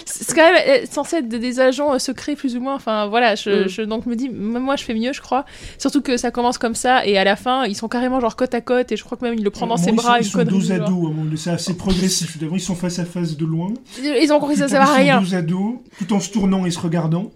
C'est 0.04 0.34
quand 0.36 0.52
même 0.52 0.62
euh, 0.68 0.86
censé 0.88 1.16
être 1.16 1.28
des, 1.28 1.58
agents 1.60 1.94
euh, 1.94 1.98
secrets 1.98 2.36
plus 2.36 2.54
ou 2.56 2.60
moins. 2.60 2.74
Enfin 2.74 3.06
voilà, 3.08 3.34
je, 3.34 3.64
Mm. 3.64 3.68
je 3.68 3.82
donc 3.82 4.06
me 4.06 4.14
dis, 4.14 4.28
même 4.28 4.62
moi 4.62 4.76
je 4.76 4.84
fais 4.84 4.94
mieux, 4.94 5.12
je 5.12 5.20
crois. 5.20 5.44
Surtout 5.78 6.00
que 6.02 6.16
ça 6.16 6.30
commence 6.30 6.58
comme 6.58 6.74
ça 6.76 7.04
et 7.06 7.18
à 7.18 7.24
la 7.24 7.34
fin 7.34 7.64
ils 7.64 7.74
sont 7.74 7.88
carrément 7.88 8.20
genre 8.20 8.36
côte 8.36 8.54
à 8.54 8.60
côte 8.60 8.92
et 8.92 8.96
je 8.96 9.02
crois 9.02 9.16
que 9.18 9.24
même 9.24 9.34
il 9.34 9.42
le 9.42 9.50
prend 9.50 9.66
dans 9.66 9.76
ses 9.78 9.90
bras 9.92 10.18
Ils 10.20 10.24
sont, 10.26 10.38
ils 10.40 10.48
sont 10.50 10.56
dos 10.58 10.72
à 10.72 10.78
dos. 10.78 11.12
C'est 11.36 11.50
assez 11.50 11.74
progressif. 11.76 12.38
D'abord, 12.38 12.56
ils 12.56 12.60
sont 12.60 12.76
face 12.76 12.98
à 13.00 13.04
face 13.04 13.36
de 13.36 13.46
loin. 13.46 13.72
Ils 14.02 14.30
ont 14.32 14.38
compris 14.38 14.56
ça 14.56 14.66
Puis, 14.66 14.72
sert 14.72 14.82
à 14.82 14.84
ils 14.84 14.88
sont 14.88 14.94
rien. 15.02 15.20
dos 15.22 15.34
à 15.34 15.42
dos, 15.42 15.82
tout 15.98 16.12
en 16.12 16.20
se 16.20 16.30
tournant 16.30 16.66
et 16.66 16.70
se 16.70 16.78
regardant. 16.78 17.30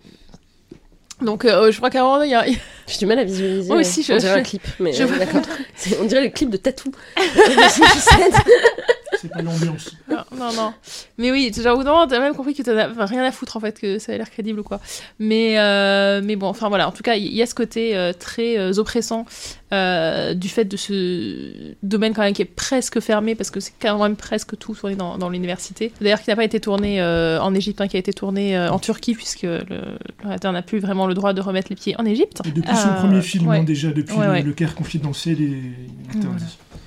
Donc 1.24 1.44
euh, 1.44 1.70
je 1.70 1.76
crois 1.76 1.90
qu'à 1.90 2.00
un 2.00 2.04
moment 2.04 2.22
il 2.22 2.30
y 2.30 2.34
a. 2.34 2.44
J'ai 2.88 2.98
du 2.98 3.06
mal 3.06 3.18
à 3.18 3.24
visualiser. 3.24 3.68
Moi 3.68 3.78
aussi, 3.78 4.00
on 4.08 4.14
je- 4.14 4.18
dirait 4.18 4.34
je- 4.34 4.38
un 4.38 4.42
clip, 4.42 4.62
mais 4.80 4.92
je 4.92 5.04
euh, 5.04 5.18
d'accord. 5.18 5.40
On 6.00 6.04
dirait 6.04 6.22
le 6.24 6.30
clip 6.30 6.50
de 6.50 6.56
Tatou. 6.56 6.90
C'est 9.22 9.28
pas 9.30 9.40
l'ambiance. 9.40 9.92
Non, 10.10 10.16
non, 10.36 10.52
non. 10.52 10.74
Mais 11.16 11.30
oui, 11.30 11.52
genre, 11.56 11.78
au 11.78 11.82
moment, 11.84 12.06
t'as 12.08 12.18
même 12.18 12.34
compris 12.34 12.54
que 12.54 12.62
t'en 12.62 12.76
as 12.76 12.90
enfin, 12.90 13.06
rien 13.06 13.24
à 13.24 13.30
foutre, 13.30 13.56
en 13.56 13.60
fait, 13.60 13.78
que 13.78 13.98
ça 14.00 14.12
a 14.12 14.16
l'air 14.16 14.28
crédible 14.30 14.58
ou 14.60 14.64
quoi. 14.64 14.80
Mais, 15.20 15.58
euh, 15.58 16.20
mais 16.24 16.34
bon, 16.36 16.48
enfin 16.48 16.68
voilà, 16.68 16.88
en 16.88 16.92
tout 16.92 17.04
cas, 17.04 17.14
il 17.14 17.32
y 17.32 17.40
a 17.40 17.46
ce 17.46 17.54
côté 17.54 17.96
euh, 17.96 18.12
très 18.12 18.58
euh, 18.58 18.72
oppressant 18.78 19.24
du 19.72 20.48
fait 20.50 20.66
de 20.66 20.76
ce 20.76 21.72
domaine 21.82 22.12
quand 22.12 22.20
même 22.20 22.34
qui 22.34 22.42
est 22.42 22.44
presque 22.44 23.00
fermé, 23.00 23.34
parce 23.34 23.50
que 23.50 23.58
c'est 23.58 23.72
quand 23.80 24.02
même 24.02 24.16
presque 24.16 24.58
tout 24.58 24.74
tourné 24.74 24.96
dans, 24.96 25.16
dans 25.16 25.30
l'université. 25.30 25.92
D'ailleurs, 26.00 26.20
qui 26.20 26.28
n'a 26.28 26.36
pas 26.36 26.44
été 26.44 26.60
tourné 26.60 27.02
en 27.02 27.54
Égypte, 27.54 27.80
hein, 27.80 27.88
qui 27.88 27.96
a 27.96 28.00
été 28.00 28.12
tourné 28.12 28.58
en 28.58 28.78
Turquie, 28.78 29.14
puisque 29.14 29.44
le, 29.44 29.60
le 29.70 29.96
réalisateur 30.20 30.52
n'a 30.52 30.60
plus 30.62 30.78
vraiment 30.80 31.06
le 31.06 31.14
droit 31.14 31.32
de 31.32 31.40
remettre 31.40 31.68
les 31.70 31.76
pieds 31.76 31.94
en 31.98 32.04
Égypte. 32.04 32.42
Et 32.44 32.50
depuis 32.50 32.76
son 32.76 32.92
premier 32.94 33.22
film, 33.22 33.46
ouais. 33.46 33.58
hein, 33.58 33.62
déjà, 33.62 33.88
depuis 33.92 34.14
Ouais, 34.16 34.26
le, 34.26 34.32
ouais. 34.32 34.42
le 34.42 34.52
Caire 34.52 34.74
confidentiel 34.74 35.40
et 35.40 35.62
interdit. 36.10 36.44
Euh, 36.44 36.86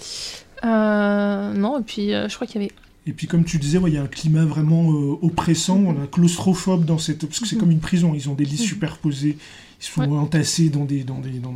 non, 0.64 1.80
et 1.80 1.84
puis 1.84 2.14
euh, 2.14 2.28
je 2.30 2.36
crois 2.36 2.48
qu'il 2.48 2.62
y 2.62 2.66
avait 2.66 2.74
Et 3.08 3.14
puis, 3.14 3.28
comme 3.28 3.44
tu 3.44 3.58
disais, 3.60 3.78
ouais, 3.78 3.92
il 3.92 3.94
y 3.94 3.98
a 3.98 4.02
un 4.04 4.08
climat 4.08 4.46
vraiment 4.46 4.92
euh, 4.92 5.18
oppressant, 5.22 5.78
on 5.78 6.02
a 6.04 6.08
claustrophobe 6.08 6.86
dans 6.86 6.98
cette. 6.98 7.26
Parce 7.26 7.40
que 7.40 7.48
c'est 7.48 7.58
comme 7.58 7.72
une 7.72 7.80
prison, 7.80 8.14
ils 8.16 8.30
ont 8.30 8.34
des 8.34 8.46
lits 8.46 8.60
Mhm. 8.60 8.66
superposés, 8.68 9.38
ils 9.82 9.86
sont 9.86 10.02
Ouais. 10.02 10.18
entassés 10.18 10.70
dans 10.70 10.86
des, 10.86 11.04
dans 11.04 11.20
des, 11.20 11.40
dans, 11.40 11.54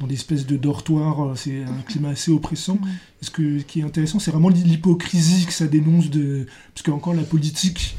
dans 0.00 0.06
des 0.06 0.14
espèces 0.14 0.46
de 0.46 0.56
dortoirs, 0.56 1.22
euh, 1.24 1.32
c'est 1.34 1.62
un 1.64 1.82
climat 1.88 2.10
assez 2.10 2.30
oppressant. 2.30 2.78
Mhm. 2.80 2.88
Et 3.20 3.24
ce, 3.24 3.30
que, 3.30 3.58
ce 3.60 3.64
qui 3.64 3.80
est 3.80 3.84
intéressant, 3.84 4.18
c'est 4.20 4.30
vraiment 4.30 4.48
l'hypocrisie 4.50 5.46
que 5.46 5.52
ça 5.52 5.66
dénonce 5.66 6.10
de. 6.10 6.46
Parce 6.74 6.82
qu'encore 6.84 7.14
la 7.14 7.22
politique, 7.24 7.96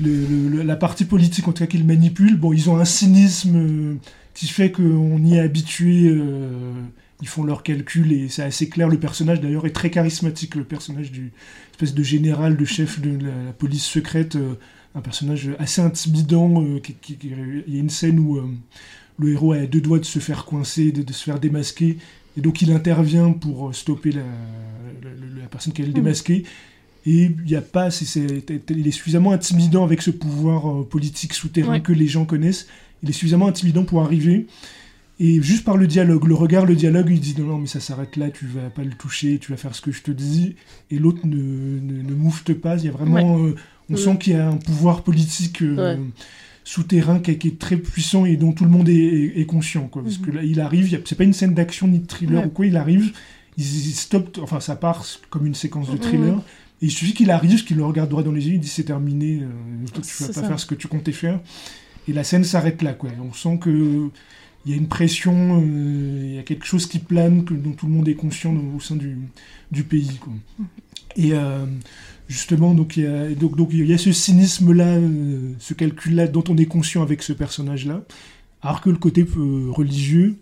le- 0.00 0.24
le- 0.26 0.48
le- 0.48 0.62
la 0.62 0.76
partie 0.76 1.04
politique 1.04 1.46
en 1.48 1.52
tout 1.52 1.62
cas 1.64 1.66
qu'ils 1.66 1.84
manipulent, 1.84 2.38
bon, 2.38 2.52
ils 2.54 2.70
ont 2.70 2.78
un 2.78 2.84
cynisme 2.86 3.56
euh, 3.56 3.94
qui 4.34 4.46
fait 4.46 4.72
qu'on 4.72 5.22
y 5.22 5.34
est 5.34 5.40
habitué. 5.40 6.06
euh, 6.08 6.72
ils 7.22 7.28
font 7.28 7.44
leurs 7.44 7.62
calculs 7.62 8.12
et 8.12 8.28
c'est 8.28 8.42
assez 8.42 8.68
clair. 8.68 8.88
Le 8.88 8.98
personnage 8.98 9.40
d'ailleurs 9.40 9.64
est 9.64 9.70
très 9.70 9.90
charismatique, 9.90 10.54
le 10.56 10.64
personnage 10.64 11.10
du 11.10 11.32
espèce 11.70 11.94
de 11.94 12.02
général, 12.02 12.56
de 12.56 12.64
chef 12.66 13.00
de 13.00 13.10
la, 13.24 13.44
la 13.46 13.52
police 13.52 13.84
secrète, 13.86 14.36
euh, 14.36 14.54
un 14.94 15.00
personnage 15.00 15.48
assez 15.58 15.80
intimidant. 15.80 16.62
euh, 16.62 16.80
qui- 16.80 16.94
qui- 17.00 17.16
qui- 17.16 17.30
il 17.66 17.74
y 17.74 17.76
a 17.78 17.80
une 17.80 17.88
scène 17.90 18.18
où 18.18 18.36
euh, 18.36 18.46
le 19.18 19.30
héros 19.32 19.52
a 19.52 19.66
deux 19.66 19.80
doigts 19.80 19.98
de 20.00 20.04
se 20.04 20.18
faire 20.18 20.44
coincer, 20.44 20.92
de, 20.92 21.02
de 21.02 21.12
se 21.12 21.22
faire 21.24 21.38
démasquer, 21.40 21.96
et 22.36 22.40
donc 22.40 22.60
il 22.60 22.72
intervient 22.72 23.30
pour 23.32 23.74
stopper 23.74 24.10
la, 24.12 24.20
la- 24.22 25.10
la- 25.10 25.42
la 25.42 25.46
personne 25.48 25.72
qui 25.72 25.80
allait 25.82 25.92
le 25.92 25.98
Mhm. 25.98 26.04
démasquer. 26.04 26.44
Et 27.06 27.30
il 27.44 27.50
y 27.50 27.56
a 27.56 27.60
pas, 27.62 27.90
c'est- 27.90 28.04
c'est- 28.04 28.44
il 28.70 28.86
est 28.86 28.90
suffisamment 28.92 29.32
intimidant 29.32 29.84
avec 29.84 30.02
ce 30.02 30.10
pouvoir 30.10 30.84
politique 30.86 31.34
souterrain 31.34 31.72
Ouais. 31.72 31.80
que 31.82 31.92
les 31.92 32.06
gens 32.08 32.24
connaissent. 32.24 32.66
Il 33.02 33.08
est 33.10 33.12
suffisamment 33.12 33.48
intimidant 33.48 33.84
pour 33.84 34.02
arriver. 34.02 34.46
Et 35.20 35.40
juste 35.42 35.64
par 35.64 35.76
le 35.76 35.86
dialogue, 35.86 36.24
le 36.26 36.34
regard, 36.34 36.66
le 36.66 36.74
dialogue, 36.74 37.08
il 37.10 37.20
dit 37.20 37.34
non, 37.38 37.46
non, 37.46 37.58
mais 37.58 37.66
ça 37.66 37.80
s'arrête 37.80 38.16
là, 38.16 38.30
tu 38.30 38.46
vas 38.46 38.70
pas 38.70 38.82
le 38.82 38.90
toucher, 38.92 39.38
tu 39.38 39.52
vas 39.52 39.56
faire 39.56 39.74
ce 39.74 39.80
que 39.80 39.92
je 39.92 40.02
te 40.02 40.10
dis. 40.10 40.56
Et 40.90 40.98
l'autre 40.98 41.20
ne, 41.26 41.36
ne, 41.36 42.02
ne 42.02 42.14
moufte 42.14 42.54
pas. 42.54 42.76
Il 42.76 42.86
y 42.86 42.88
a 42.88 42.92
vraiment. 42.92 43.38
euh, 43.38 43.54
on 43.90 43.92
Mhm. 43.94 43.98
sent 43.98 44.18
qu'il 44.20 44.32
y 44.32 44.36
a 44.36 44.48
un 44.48 44.56
pouvoir 44.56 45.02
politique 45.04 45.62
euh, 45.62 45.96
Ouais. 45.96 46.00
souterrain 46.64 47.18
qui, 47.20 47.32
est- 47.32 47.38
qui 47.38 47.48
est 47.48 47.58
très 47.58 47.76
puissant 47.76 48.24
et 48.24 48.36
dont 48.36 48.52
tout 48.52 48.64
le 48.64 48.70
monde 48.70 48.88
est, 48.88 48.94
est- 48.94 49.40
est 49.40 49.44
conscient. 49.46 49.86
Quoi, 49.88 50.02
parce 50.02 50.18
Mhm. 50.18 50.26
que 50.26 50.30
là, 50.32 50.42
il 50.44 50.60
arrive, 50.60 51.00
c'est 51.04 51.14
pas 51.16 51.24
une 51.24 51.32
scène 51.32 51.54
d'action 51.54 51.88
ni 51.88 51.98
de 51.98 52.06
thriller 52.06 52.46
ou 52.46 52.50
quoi, 52.50 52.66
il 52.66 52.76
arrive, 52.76 53.12
il, 53.58 53.64
il 53.64 53.92
stoppe, 53.94 54.38
enfin 54.42 54.60
ça 54.60 54.76
part 54.76 55.04
comme 55.30 55.46
une 55.46 55.54
séquence 55.54 55.88
de 55.88 55.92
Mhm. 55.94 55.98
thriller. 55.98 56.38
Et 56.80 56.86
il 56.86 56.90
suffit 56.90 57.14
qu'il 57.14 57.30
arrive, 57.30 57.64
qu'il 57.64 57.76
le 57.76 57.84
regarde 57.84 58.08
droit 58.10 58.22
dans 58.22 58.32
les 58.32 58.46
yeux, 58.48 58.54
il 58.54 58.60
dit 58.60 58.68
c'est 58.68 58.84
terminé, 58.84 59.40
euh, 59.42 59.86
toi, 59.92 60.02
tu 60.02 60.22
vas 60.22 60.28
pas 60.28 60.32
ça. 60.32 60.42
faire 60.48 60.58
ce 60.58 60.66
que 60.66 60.74
tu 60.74 60.88
comptais 60.88 61.12
faire. 61.12 61.40
Et 62.08 62.12
la 62.12 62.24
scène 62.24 62.42
s'arrête 62.44 62.82
là, 62.82 62.92
quoi. 62.94 63.10
On 63.22 63.32
sent 63.32 63.58
que 63.60 64.08
il 64.64 64.70
y 64.70 64.74
a 64.74 64.76
une 64.76 64.88
pression, 64.88 65.60
euh, 65.60 66.20
il 66.24 66.34
y 66.34 66.38
a 66.38 66.42
quelque 66.42 66.64
chose 66.66 66.86
qui 66.86 66.98
plane, 66.98 67.44
que, 67.44 67.54
dont 67.54 67.72
tout 67.72 67.86
le 67.86 67.92
monde 67.92 68.08
est 68.08 68.14
conscient 68.14 68.54
au 68.76 68.80
sein 68.80 68.96
du, 68.96 69.18
du 69.70 69.82
pays. 69.84 70.20
Et 71.16 71.32
euh, 71.32 71.66
justement, 72.28 72.72
donc 72.74 72.96
il 72.96 73.04
y 73.04 73.92
a, 73.92 73.98
ce 73.98 74.12
cynisme-là, 74.12 74.96
euh, 74.96 75.52
ce 75.58 75.74
calcul-là 75.74 76.28
dont 76.28 76.44
on 76.48 76.56
est 76.56 76.66
conscient 76.66 77.02
avec 77.02 77.22
ce 77.22 77.32
personnage-là. 77.32 78.04
Alors 78.62 78.80
que 78.80 78.90
le 78.90 78.96
côté 78.96 79.26
religieux, 79.70 80.36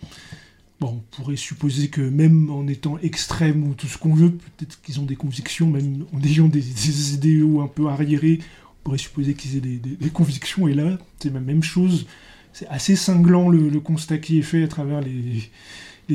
bon, 0.80 1.00
on 1.02 1.16
pourrait 1.16 1.36
supposer 1.36 1.88
que 1.88 2.02
même 2.02 2.50
en 2.50 2.68
étant 2.68 2.98
extrême 2.98 3.66
ou 3.66 3.72
tout 3.74 3.86
ce 3.86 3.96
qu'on 3.96 4.12
veut, 4.14 4.32
peut-être 4.32 4.80
qu'ils 4.82 5.00
ont 5.00 5.06
des 5.06 5.16
convictions, 5.16 5.68
même 5.70 6.04
en 6.12 6.22
ayant 6.22 6.48
des, 6.48 6.60
des 6.60 7.14
idéaux 7.14 7.62
un 7.62 7.68
peu 7.68 7.88
arriérés, 7.88 8.40
on 8.42 8.84
pourrait 8.84 8.98
supposer 8.98 9.32
qu'ils 9.32 9.56
aient 9.56 9.60
des- 9.60 9.78
des 9.78 10.10
convictions. 10.10 10.68
Et 10.68 10.74
là, 10.74 10.98
c'est 11.18 11.32
la 11.32 11.40
même 11.40 11.62
chose. 11.62 12.06
C'est 12.52 12.68
assez 12.68 12.96
cinglant 12.96 13.48
le, 13.48 13.80
constat 13.80 14.18
qui 14.18 14.38
est 14.38 14.42
fait 14.42 14.64
à 14.64 14.68
travers 14.68 15.00
les, 15.00 15.50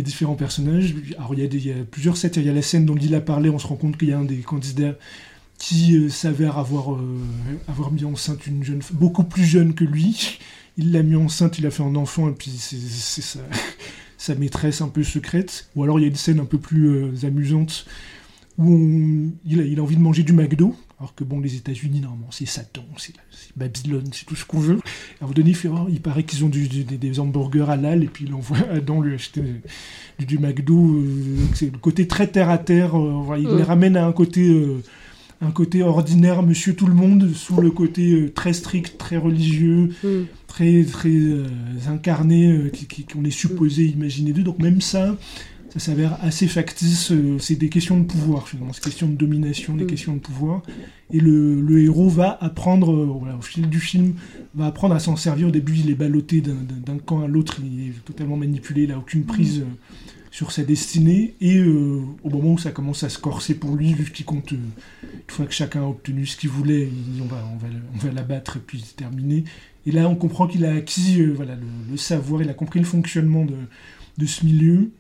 différents 0.02 0.36
personnages. 0.36 0.94
Alors 1.18 1.34
il 1.34 1.66
y, 1.66 1.72
a 1.72 1.76
plusieurs 1.90 2.18
scènes. 2.18 2.32
Il 2.36 2.46
y 2.46 2.50
a 2.50 2.54
la 2.54 2.62
scène 2.62 2.86
dont 2.86 2.98
il 2.98 3.16
a 3.16 3.22
parlé, 3.22 3.50
on 3.50 3.60
se 3.60 3.68
rend 3.68 3.76
compte 3.76 3.98
qu'il 3.98 4.10
y 4.10 4.14
a 4.14 4.20
un 4.20 4.26
des 4.26 4.38
candidats 4.38 4.96
qui 5.58 5.96
euh, 5.98 6.10
s'avère 6.10 6.58
avoir, 6.58 6.94
euh, 6.94 7.18
avoir 7.70 7.92
mis 7.92 8.04
enceinte 8.04 8.46
une 8.46 8.64
jeune 8.64 8.82
femme, 8.82 8.98
beaucoup 8.98 9.24
plus 9.24 9.46
jeune 9.46 9.74
que 9.74 9.86
lui. 9.86 10.40
Il 10.78 10.92
l'a 10.92 11.02
mis 11.02 11.16
enceinte, 11.16 11.58
il 11.60 11.66
a 11.66 11.72
fait 11.72 11.84
un 11.84 11.96
enfant, 11.96 12.28
et 12.28 12.34
puis 12.34 12.52
c'est 12.52 13.40
sa, 14.18 14.36
maîtresse 14.36 14.82
un 14.82 14.90
peu 14.90 15.04
secrète. 15.04 15.70
Ou 15.76 15.84
alors 15.84 15.98
il 15.98 16.02
y 16.02 16.06
a 16.06 16.10
une 16.10 16.16
scène 16.16 16.42
un 16.42 16.46
peu 16.46 16.58
plus 16.58 16.88
euh, 16.88 17.26
amusante 17.26 17.86
où 18.58 19.32
il 19.46 19.80
a 19.80 19.84
envie 19.84 19.98
de 19.98 20.02
manger 20.02 20.24
du 20.24 20.34
McDo, 20.34 20.76
alors 21.00 21.14
que 21.14 21.24
bon, 21.26 21.42
les 21.42 21.56
États-Unis, 21.56 22.00
normalement, 22.00 22.30
c'est 22.32 22.46
Satan, 22.46 22.86
c'est 22.98 23.14
Babylone, 23.58 24.06
c'est 24.14 24.26
tout 24.26 24.36
ce 24.36 24.46
qu'on 24.46 24.60
veut. 24.60 24.76
À 25.20 25.26
un 25.26 25.28
moment 25.28 25.34
donné, 25.34 25.54
il, 25.90 26.00
paraît 26.02 26.24
qu'ils 26.24 26.46
ont 26.46 26.50
du- 26.50 26.70
du- 26.70 26.84
des, 26.86 27.20
hamburgers 27.20 27.66
halal, 27.70 28.02
et 28.04 28.08
puis 28.08 28.26
il 28.28 28.34
envoie 28.34 28.58
Adam 28.72 29.02
lui 29.02 29.14
acheter 29.14 29.42
du, 30.20 30.26
du 30.26 30.40
McDo. 30.40 30.96
euh, 30.96 31.38
c'est 31.54 31.70
le 31.72 31.78
côté 31.78 32.08
très 32.08 32.28
terre 32.28 32.50
à 32.50 32.58
terre. 32.58 32.96
euh, 32.98 33.38
il 33.38 33.48
les 33.58 33.64
ramène 33.64 33.98
à 33.98 34.06
un 34.08 34.14
côté. 34.14 34.48
euh, 34.48 34.82
un 35.42 35.52
côté 35.52 35.84
ordinaire, 35.84 36.42
monsieur 36.44 36.76
tout 36.76 36.88
le 36.88 36.94
monde, 36.94 37.30
sous 37.36 37.60
le 37.60 37.70
côté 37.70 38.32
très 38.34 38.54
strict, 38.54 38.98
très 38.98 39.18
religieux, 39.18 39.90
Mm. 40.02 40.08
très 40.48 40.84
très 40.86 41.12
incarné 41.90 42.72
qu'on 43.12 43.24
est 43.26 43.32
supposé 43.32 43.86
imaginer 43.86 44.32
d'eux. 44.32 44.44
Donc 44.44 44.60
même 44.60 44.80
ça, 44.82 45.16
ça 45.76 45.80
s'avère 45.80 46.18
assez 46.24 46.48
factice. 46.48 47.12
euh, 47.12 47.38
c'est 47.40 47.56
des 47.56 47.70
questions 47.70 48.00
de 48.00 48.06
pouvoir 48.06 48.48
finalement, 48.48 48.72
c'est 48.74 48.84
des 48.84 48.90
questions 48.90 49.08
de 49.10 49.16
domination, 49.16 49.76
des 49.76 49.84
Mm. 49.84 49.88
questions 49.88 50.14
de 50.14 50.20
pouvoir. 50.20 50.62
Et 51.12 51.20
le, 51.20 51.62
le 51.62 51.82
héros 51.84 52.10
va 52.10 52.38
apprendre, 52.42 52.92
euh, 52.94 53.06
voilà, 53.20 53.36
au 53.38 53.42
fil 53.42 53.70
du 53.70 53.80
film, 53.80 54.14
va 54.56 54.68
apprendre 54.68 54.96
à 54.96 55.00
s'en 55.00 55.16
servir. 55.16 55.50
Au 55.50 55.52
début, 55.52 55.76
il 55.78 55.90
est 55.90 55.96
ballotté 55.96 56.42
d'un- 56.42 56.98
camp 57.06 57.22
à 57.24 57.28
l'autre, 57.28 57.58
il 57.64 57.90
est 57.90 58.06
totalement 58.06 58.38
manipulé, 58.38 58.84
il 58.84 58.90
n'a 58.90 58.98
aucune 58.98 59.24
prise. 59.26 59.60
euh, 59.60 59.66
sur 60.32 60.52
sa 60.52 60.64
destinée 60.66 61.34
et 61.40 61.56
euh, 61.60 62.02
au 62.26 62.30
moment 62.30 62.56
où 62.56 62.58
ça 62.58 62.72
commence 62.72 63.04
à 63.06 63.10
se 63.10 63.18
corser 63.18 63.56
pour 63.56 63.74
lui 63.78 63.94
vu 63.94 64.12
qu'il 64.12 64.26
compte 64.26 64.52
euh, 64.52 64.58
une 65.06 65.20
fois 65.30 65.46
que 65.46 65.54
chacun 65.54 65.84
a 65.84 65.86
obtenu 65.86 66.26
ce 66.26 66.36
qu'il 66.36 66.50
voulait 66.50 66.90
il 67.16 67.22
on 67.22 67.26
va 67.26 67.42
on 67.54 67.56
va 67.56 67.68
on 67.94 67.98
va 68.00 68.12
l'abattre 68.12 68.58
et 68.58 68.60
puis 68.60 68.84
c'est 68.86 68.98
terminé 68.98 69.46
et 69.86 69.92
là 69.94 70.10
on 70.10 70.16
comprend 70.18 70.46
qu'il 70.46 70.66
a 70.66 70.74
acquis 70.74 71.22
euh, 71.22 71.32
voilà 71.34 71.56
le, 71.56 71.62
le 71.90 71.96
savoir 71.96 72.42
il 72.42 72.50
a 72.50 72.54
compris 72.54 72.80
le 72.80 72.86
fonctionnement 72.86 73.46
de, 73.46 73.54
de 74.18 74.26
ce 74.26 74.44
milieu 74.46 74.92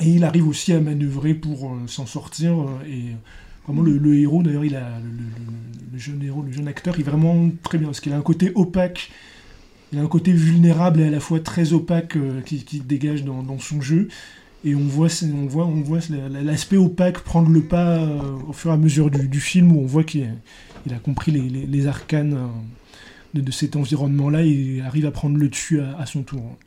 et 0.00 0.08
il 0.10 0.24
arrive 0.24 0.46
aussi 0.46 0.72
à 0.72 0.80
manœuvrer 0.80 1.34
pour 1.34 1.66
euh, 1.66 1.86
s'en 1.86 2.06
sortir 2.06 2.52
euh, 2.52 2.66
et 2.86 3.10
euh, 3.10 3.14
vraiment 3.66 3.82
le, 3.82 4.16
héros 4.16 4.42
d'ailleurs 4.42 4.62
le, 4.62 5.98
jeune 5.98 6.22
héros 6.22 6.42
le 6.42 6.52
jeune 6.52 6.68
acteur 6.68 6.94
il 6.96 7.00
est 7.00 7.10
vraiment 7.10 7.50
très 7.62 7.78
bien 7.78 7.88
parce 7.88 8.00
qu'il 8.00 8.12
a 8.12 8.16
un 8.16 8.22
côté 8.22 8.52
opaque 8.54 9.10
il 9.92 9.98
a 9.98 10.02
un 10.02 10.06
côté 10.06 10.32
vulnérable 10.32 11.00
et 11.00 11.04
à 11.04 11.10
la 11.10 11.20
fois 11.20 11.40
très 11.40 11.72
opaque 11.72 12.16
qui, 12.44 12.62
qui 12.64 12.80
dégage 12.80 13.24
dans, 13.24 13.58
son 13.58 13.80
jeu 13.80 14.08
et 14.64 14.74
on 14.74 14.80
voit, 14.84 15.08
on 15.22 15.46
voit, 15.46 15.64
on 15.64 15.80
voit 15.80 16.00
la- 16.10 16.28
la- 16.28 16.42
l'aspect 16.42 16.76
opaque 16.76 17.20
prendre 17.20 17.48
le 17.48 17.62
pas 17.62 18.06
au 18.46 18.52
fur 18.52 18.70
et 18.70 18.74
à 18.74 18.76
mesure 18.76 19.10
du, 19.10 19.40
film 19.40 19.72
où 19.72 19.80
on 19.80 19.86
voit 19.86 20.04
qu'il 20.04 20.28
a, 20.90 20.98
compris 20.98 21.32
les, 21.32 21.86
arcanes 21.86 22.36
de, 23.32 23.50
cet 23.50 23.76
environnement-là 23.76 24.42
et 24.42 24.82
arrive 24.84 25.06
à 25.06 25.10
prendre 25.10 25.38
le 25.38 25.48
dessus 25.48 25.80
à 25.80 26.04
son 26.04 26.22
tour. 26.22 26.58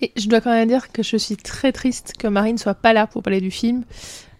Et 0.00 0.12
je 0.16 0.28
dois 0.28 0.40
quand 0.40 0.50
même 0.52 0.68
dire 0.68 0.92
que 0.92 1.02
je 1.02 1.16
suis 1.16 1.36
très 1.36 1.72
triste 1.72 2.12
que 2.18 2.28
Marine 2.28 2.58
soit 2.58 2.74
pas 2.74 2.92
là 2.92 3.06
pour 3.06 3.22
parler 3.22 3.40
du 3.40 3.50
film. 3.50 3.82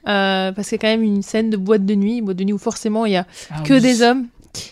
euh, 0.06 0.52
parce 0.52 0.68
qu'il 0.68 0.76
y 0.76 0.78
a 0.78 0.82
quand 0.82 0.88
même 0.96 1.02
une 1.02 1.22
scène 1.22 1.50
de 1.50 1.56
boîte 1.56 1.84
de 1.84 1.94
nuit, 1.94 2.22
boîte 2.22 2.36
de 2.36 2.44
nuit 2.44 2.52
où 2.54 2.58
forcément 2.58 3.04
il 3.06 3.12
y 3.12 3.16
a 3.16 3.26
Ah 3.50 3.60
que 3.62 3.74
oui. 3.74 3.80
des 3.80 4.02
hommes. 4.02 4.26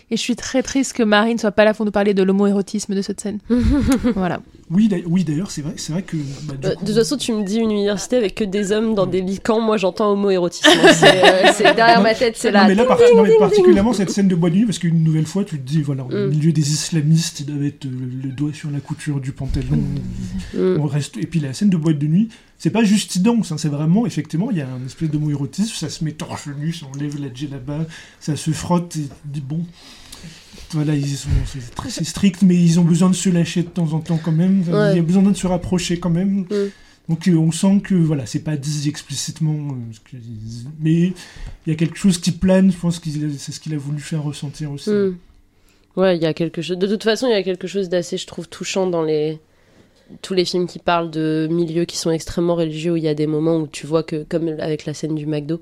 Et 0.09 0.17
je 0.17 0.21
suis 0.21 0.35
très 0.35 0.63
triste 0.63 0.93
que 0.93 1.03
Marine 1.03 1.37
soit 1.37 1.51
pas 1.51 1.63
là 1.63 1.73
pour 1.73 1.85
nous 1.85 1.91
parler 1.91 2.13
de 2.13 2.23
l'homoérotisme 2.23 2.95
de 2.95 3.01
cette 3.01 3.21
scène. 3.21 3.39
voilà. 4.15 4.39
Oui, 4.69 4.89
d'ailleurs, 4.89 5.07
oui, 5.09 5.23
d'ailleurs, 5.23 5.49
c'est 5.49 5.61
vrai, 5.61 5.73
c'est 5.77 5.93
vrai 5.93 6.01
que. 6.01 6.17
bah, 6.43 6.55
du 6.59 6.67
Euh, 6.67 6.73
coup- 6.75 6.81
de 6.83 6.87
toute 6.87 6.95
façon, 6.97 7.15
tu 7.15 7.31
me 7.31 7.43
dis 7.45 7.55
une 7.59 7.71
université 7.71 8.17
avec 8.17 8.35
que 8.35 8.43
des 8.43 8.73
hommes 8.73 8.95
dans 8.95 9.05
des 9.05 9.21
lits 9.21 9.39
camps, 9.39 9.61
moi 9.61 9.77
j'entends 9.77 10.11
homoérotisme. 10.11 10.69
C'est 10.93 11.23
euh, 11.23 11.51
c'est 11.55 11.73
derrière 11.73 12.01
ma 12.01 12.13
tête, 12.13 12.35
c'est 12.35 12.51
Non, 12.51 12.59
là. 12.59 12.67
mais 12.67 12.75
là, 12.75 12.83
par- 12.83 12.99
non, 13.15 13.23
mais 13.23 13.37
particulièrement 13.39 13.93
cette 13.93 14.09
scène 14.09 14.27
de 14.27 14.35
boîte 14.35 14.51
de 14.51 14.57
nuit, 14.57 14.65
parce 14.65 14.79
qu'une 14.79 15.01
nouvelle 15.05 15.25
fois, 15.25 15.45
tu 15.45 15.57
te 15.57 15.65
dis, 15.65 15.81
voilà, 15.81 16.03
au 16.03 16.09
Mm. 16.09 16.27
milieu 16.31 16.51
des 16.51 16.69
islamistes, 16.69 17.39
ils 17.39 17.45
doivent 17.45 17.63
être 17.63 17.85
euh, 17.85 17.89
le 18.23 18.29
doigt 18.29 18.51
sur 18.53 18.69
la 18.69 18.81
couture 18.81 19.21
du 19.21 19.31
pantalon. 19.31 19.77
Mm. 20.53 20.77
On 20.81 20.85
reste... 20.85 21.15
Et 21.15 21.27
puis 21.27 21.39
la 21.39 21.53
scène 21.53 21.69
de 21.69 21.77
boîte 21.77 21.97
de 21.99 22.07
nuit, 22.07 22.27
c'est 22.57 22.69
pas 22.69 22.83
juste 22.83 23.15
idence, 23.15 23.53
hein, 23.53 23.57
c'est 23.57 23.69
vraiment, 23.69 24.05
effectivement, 24.05 24.51
il 24.51 24.57
y 24.57 24.61
a 24.61 24.67
un 24.67 24.85
espèce 24.85 25.09
de 25.09 25.29
érotisme, 25.31 25.73
ça 25.75 25.87
se 25.89 26.03
met 26.03 26.11
torche 26.11 26.47
nu, 26.59 26.73
ça 26.73 26.87
enlève 26.93 27.21
la 27.21 27.33
djellaba, 27.33 27.85
ça 28.19 28.35
se 28.35 28.51
frotte, 28.51 28.97
et 28.97 29.01
tu 29.03 29.07
te 29.07 29.13
dis, 29.25 29.41
bon. 29.41 29.61
Voilà, 30.71 30.95
ils 30.95 31.07
sont, 31.15 31.29
c'est 31.45 31.73
très 31.75 31.89
strict, 31.89 32.41
mais 32.41 32.55
ils 32.55 32.79
ont 32.79 32.83
besoin 32.83 33.09
de 33.09 33.15
se 33.15 33.29
lâcher 33.29 33.63
de 33.63 33.69
temps 33.69 33.93
en 33.93 33.99
temps 33.99 34.19
quand 34.21 34.31
même. 34.31 34.63
Il 34.67 34.97
y 34.97 34.99
a 34.99 35.03
besoin 35.03 35.23
de 35.23 35.33
se 35.33 35.47
rapprocher 35.47 35.99
quand 35.99 36.09
même. 36.09 36.45
Mm. 36.49 36.69
Donc 37.09 37.27
euh, 37.27 37.35
on 37.35 37.51
sent 37.51 37.81
que 37.83 37.95
voilà, 37.95 38.25
c'est 38.25 38.43
pas 38.43 38.57
dit 38.57 38.89
explicitement, 38.89 39.53
euh, 39.53 40.17
mais 40.81 41.13
il 41.65 41.67
y 41.67 41.71
a 41.71 41.75
quelque 41.75 41.97
chose 41.97 42.17
qui 42.17 42.31
plane. 42.31 42.71
Je 42.71 42.77
pense 42.77 42.99
que 42.99 43.09
c'est 43.37 43.53
ce 43.53 43.59
qu'il 43.61 43.73
a 43.73 43.77
voulu 43.77 44.01
faire 44.01 44.23
ressentir 44.23 44.71
aussi. 44.71 44.89
Mm. 44.89 45.17
Ouais, 45.95 46.17
il 46.17 46.21
y 46.21 46.25
a 46.25 46.33
quelque 46.33 46.61
chose. 46.61 46.77
De 46.77 46.87
toute 46.87 47.03
façon, 47.03 47.27
il 47.27 47.31
y 47.31 47.35
a 47.35 47.43
quelque 47.43 47.67
chose 47.67 47.87
d'assez, 47.87 48.17
je 48.17 48.27
trouve, 48.27 48.47
touchant 48.49 48.87
dans 48.87 49.03
les 49.03 49.39
tous 50.21 50.33
les 50.33 50.45
films 50.45 50.67
qui 50.67 50.79
parlent 50.79 51.11
de 51.11 51.47
milieux 51.49 51.85
qui 51.85 51.97
sont 51.97 52.11
extrêmement 52.11 52.55
religieux, 52.55 52.93
où 52.93 52.95
il 52.97 53.03
y 53.03 53.09
a 53.09 53.13
des 53.13 53.27
moments 53.27 53.57
où 53.57 53.67
tu 53.67 53.87
vois 53.87 54.03
que, 54.03 54.23
comme 54.23 54.47
avec 54.59 54.85
la 54.85 54.93
scène 54.93 55.15
du 55.15 55.25
McDo, 55.25 55.59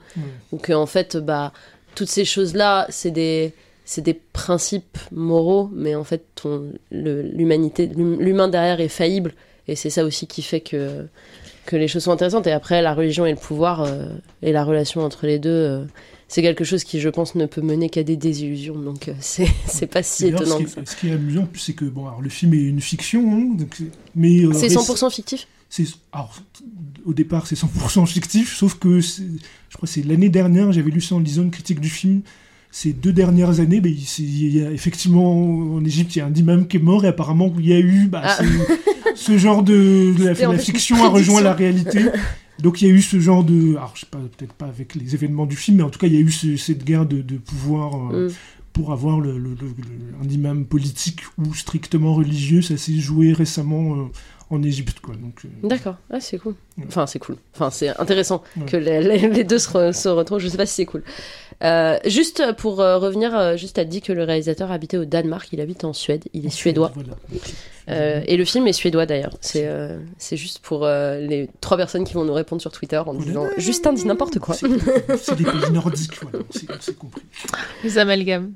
où 0.52 0.58
que 0.58 0.74
en 0.74 0.86
fait, 0.86 1.18
bah, 1.18 1.54
toutes 1.96 2.10
ces 2.10 2.26
choses-là, 2.26 2.86
c'est 2.90 3.12
des 3.12 3.54
c'est 3.86 4.02
des 4.02 4.14
principes 4.34 4.98
moraux, 5.12 5.70
mais 5.74 5.96
en 5.96 6.04
fait, 6.04 6.24
ton 6.36 6.64
le- 6.92 7.22
l'humanité, 7.22 7.88
l'hum- 7.96 8.20
l'humain 8.20 8.48
derrière 8.48 8.82
est 8.82 8.88
faillible, 8.90 9.34
et 9.68 9.76
c'est 9.76 9.90
ça 9.90 10.04
aussi 10.04 10.28
qui 10.28 10.42
fait 10.42 10.62
que 10.62 11.06
que 11.66 11.76
les 11.76 11.88
choses 11.88 12.04
sont 12.04 12.12
intéressantes. 12.12 12.46
Et 12.46 12.52
après, 12.52 12.82
la 12.84 12.94
religion 12.94 13.26
et 13.26 13.32
le 13.32 13.38
pouvoir 13.38 13.82
euh, 13.82 14.06
et 14.44 14.52
la 14.52 14.64
relation 14.64 15.02
entre 15.02 15.26
les 15.26 15.40
deux. 15.40 15.50
euh, 15.50 15.86
c'est 16.28 16.42
quelque 16.42 16.64
chose 16.64 16.84
qui, 16.84 17.00
je 17.00 17.10
pense, 17.10 17.36
ne 17.36 17.46
peut 17.46 17.62
mener 17.62 17.88
qu'à 17.90 18.02
des 18.04 18.18
désillusions. 18.18 18.76
Donc, 18.80 19.08
euh, 19.08 19.14
c'est 19.20 19.48
c'est 19.68 19.88
pas 19.88 20.04
si 20.04 20.28
étonnant 20.28 20.58
ce, 20.58 20.64
que 20.64 20.68
qui 20.68 20.72
ça. 20.74 20.82
est, 20.82 20.90
ce 20.90 20.96
qui 20.96 21.08
est 21.10 21.14
amusant, 21.14 21.48
c'est 21.56 21.74
que 21.74 21.86
bon, 21.86 22.08
alors, 22.08 22.22
le 22.22 22.30
film 22.30 22.54
est 22.56 22.64
une 22.64 22.82
fiction, 22.82 23.32
hein, 23.34 23.56
donc, 23.56 23.78
mais 24.16 24.42
C'est 24.54 24.68
réc- 24.68 24.74
100% 24.78 25.10
fictif? 25.12 25.48
C'est- 25.70 25.86
alors, 26.12 26.36
au 27.06 27.14
départ, 27.14 27.46
c'est 27.48 27.56
100% 27.56 28.06
fictif, 28.08 28.56
sauf 28.56 28.76
que 28.80 29.00
je 29.00 29.12
crois 29.74 29.82
que 29.82 29.88
c'est 29.88 30.04
l'année 30.04 30.30
dernière, 30.30 30.72
j'avais 30.72 30.90
lu 30.92 31.02
ça 31.02 31.16
en 31.16 31.20
lisant 31.20 31.44
une 31.44 31.52
critique 31.52 31.80
du 31.80 31.90
film. 31.90 32.22
Ces 32.78 32.92
deux 32.92 33.14
dernières 33.14 33.62
années, 33.62 33.80
ben, 33.80 33.96
il, 34.20 34.58
y 34.58 34.62
a 34.62 34.70
effectivement 34.70 35.32
en 35.76 35.86
Égypte, 35.86 36.14
il 36.16 36.20
y 36.20 36.22
a 36.22 36.26
un 36.26 36.34
imam 36.34 36.68
qui 36.68 36.76
est 36.76 36.82
mort 36.82 37.06
et 37.06 37.08
apparemment 37.08 37.50
il 37.58 37.66
y 37.68 37.72
a 37.74 37.80
eu 37.80 38.08
bah, 38.08 38.22
Ah. 38.26 38.38
ce, 39.16 39.16
ce 39.32 39.38
genre 39.38 39.64
de, 39.64 40.14
de 40.18 40.26
la, 40.26 40.58
fiction 40.58 40.98
a 41.02 41.08
rejoint 41.08 41.42
la 41.42 41.54
réalité. 41.54 42.00
Donc 42.60 42.82
il 42.82 42.88
y 42.90 42.92
a 42.92 42.94
eu 42.94 43.02
ce 43.02 43.18
genre 43.22 43.46
de, 43.46 43.78
alors 43.78 43.94
je 43.96 44.02
sais 44.02 44.08
pas, 44.12 44.18
peut-être 44.38 44.52
pas 44.54 44.66
avec 44.66 44.94
les 44.96 45.14
événements 45.14 45.46
du 45.46 45.56
film, 45.56 45.78
mais 45.78 45.84
en 45.84 45.90
tout 45.90 46.00
cas 46.00 46.08
il 46.08 46.16
y 46.16 46.18
a 46.18 46.20
eu 46.20 46.32
ce- 46.32 46.58
cette 46.58 46.84
guerre 46.84 47.06
de, 47.06 47.22
de 47.22 47.38
pouvoir 47.38 48.12
euh, 48.14 48.28
Mm. 48.28 48.34
pour 48.74 48.92
avoir 48.92 49.22
le, 49.22 49.38
le- 49.38 49.52
le- 49.52 49.56
le- 49.78 50.26
un 50.26 50.30
imam 50.30 50.66
politique 50.66 51.22
ou 51.38 51.54
strictement 51.54 52.14
religieux. 52.14 52.62
Ça 52.62 52.76
s'est 52.76 52.96
joué 53.00 53.32
récemment 53.32 53.96
euh, 53.96 54.04
en 54.50 54.62
Égypte, 54.64 55.00
quoi. 55.02 55.16
Donc 55.16 55.42
euh, 55.46 55.68
D'accord, 55.68 55.96
ah, 56.12 56.20
c'est 56.20 56.38
cool. 56.38 56.56
Ouais. 56.78 56.84
Enfin, 56.88 57.08
c'est 57.08 57.20
cool. 57.20 57.38
Enfin, 57.56 57.70
c'est 57.72 57.98
intéressant 58.00 58.44
Ouais. 58.58 58.66
que 58.66 58.78
les, 58.78 59.02
les- 59.02 59.30
les 59.30 59.44
deux 59.46 59.60
se, 59.60 59.70
re- 59.70 59.94
se 59.94 60.10
retrouvent. 60.10 60.40
Je 60.40 60.50
sais 60.50 60.58
pas 60.58 60.66
si 60.66 60.76
c'est 60.76 60.86
cool. 60.86 61.04
Euh, 61.64 61.98
juste 62.06 62.44
pour 62.58 62.82
euh, 62.82 62.98
revenir, 62.98 63.36
euh, 63.38 63.56
juste 63.56 63.80
à 63.80 63.86
dit 63.86 64.02
que 64.02 64.12
le 64.14 64.24
réalisateur 64.24 64.72
habitait 64.72 64.98
au 64.98 65.06
Danemark, 65.06 65.48
il 65.54 65.62
habite 65.62 65.84
en 65.86 65.94
Suède, 65.94 66.26
il 66.34 66.46
est 66.46 66.50
suédois. 66.50 66.92
Voilà. 66.94 67.14
Euh, 67.90 68.22
et 68.26 68.36
le 68.36 68.46
film 68.46 68.68
est 68.68 68.74
suédois 68.74 69.06
d'ailleurs. 69.06 69.38
C'est 69.42 69.68
euh, 69.68 69.98
c'est 70.18 70.38
juste 70.38 70.60
pour 70.60 70.86
euh, 70.86 71.20
les 71.20 71.50
trois 71.62 71.78
personnes 71.78 72.04
qui 72.04 72.14
vont 72.14 72.26
nous 72.26 72.34
répondre 72.34 72.62
sur 72.62 72.72
Twitter 72.72 72.98
en 72.98 73.04
Voilà. 73.14 73.20
disant 73.26 73.48
Justin 73.58 73.94
dit 73.94 74.06
n'importe 74.06 74.40
quoi. 74.40 74.56
C'est 74.56 74.68
c'est 75.18 75.36
des 75.36 75.44
pays 75.46 75.72
nordiques, 75.72 76.20
voilà, 76.22 76.40
on 76.50 76.52
s'est- 76.54 76.66
on 76.70 76.82
s'est 76.82 76.94
compris. 76.94 77.22
Les 77.84 77.98
amalgames. 77.98 78.52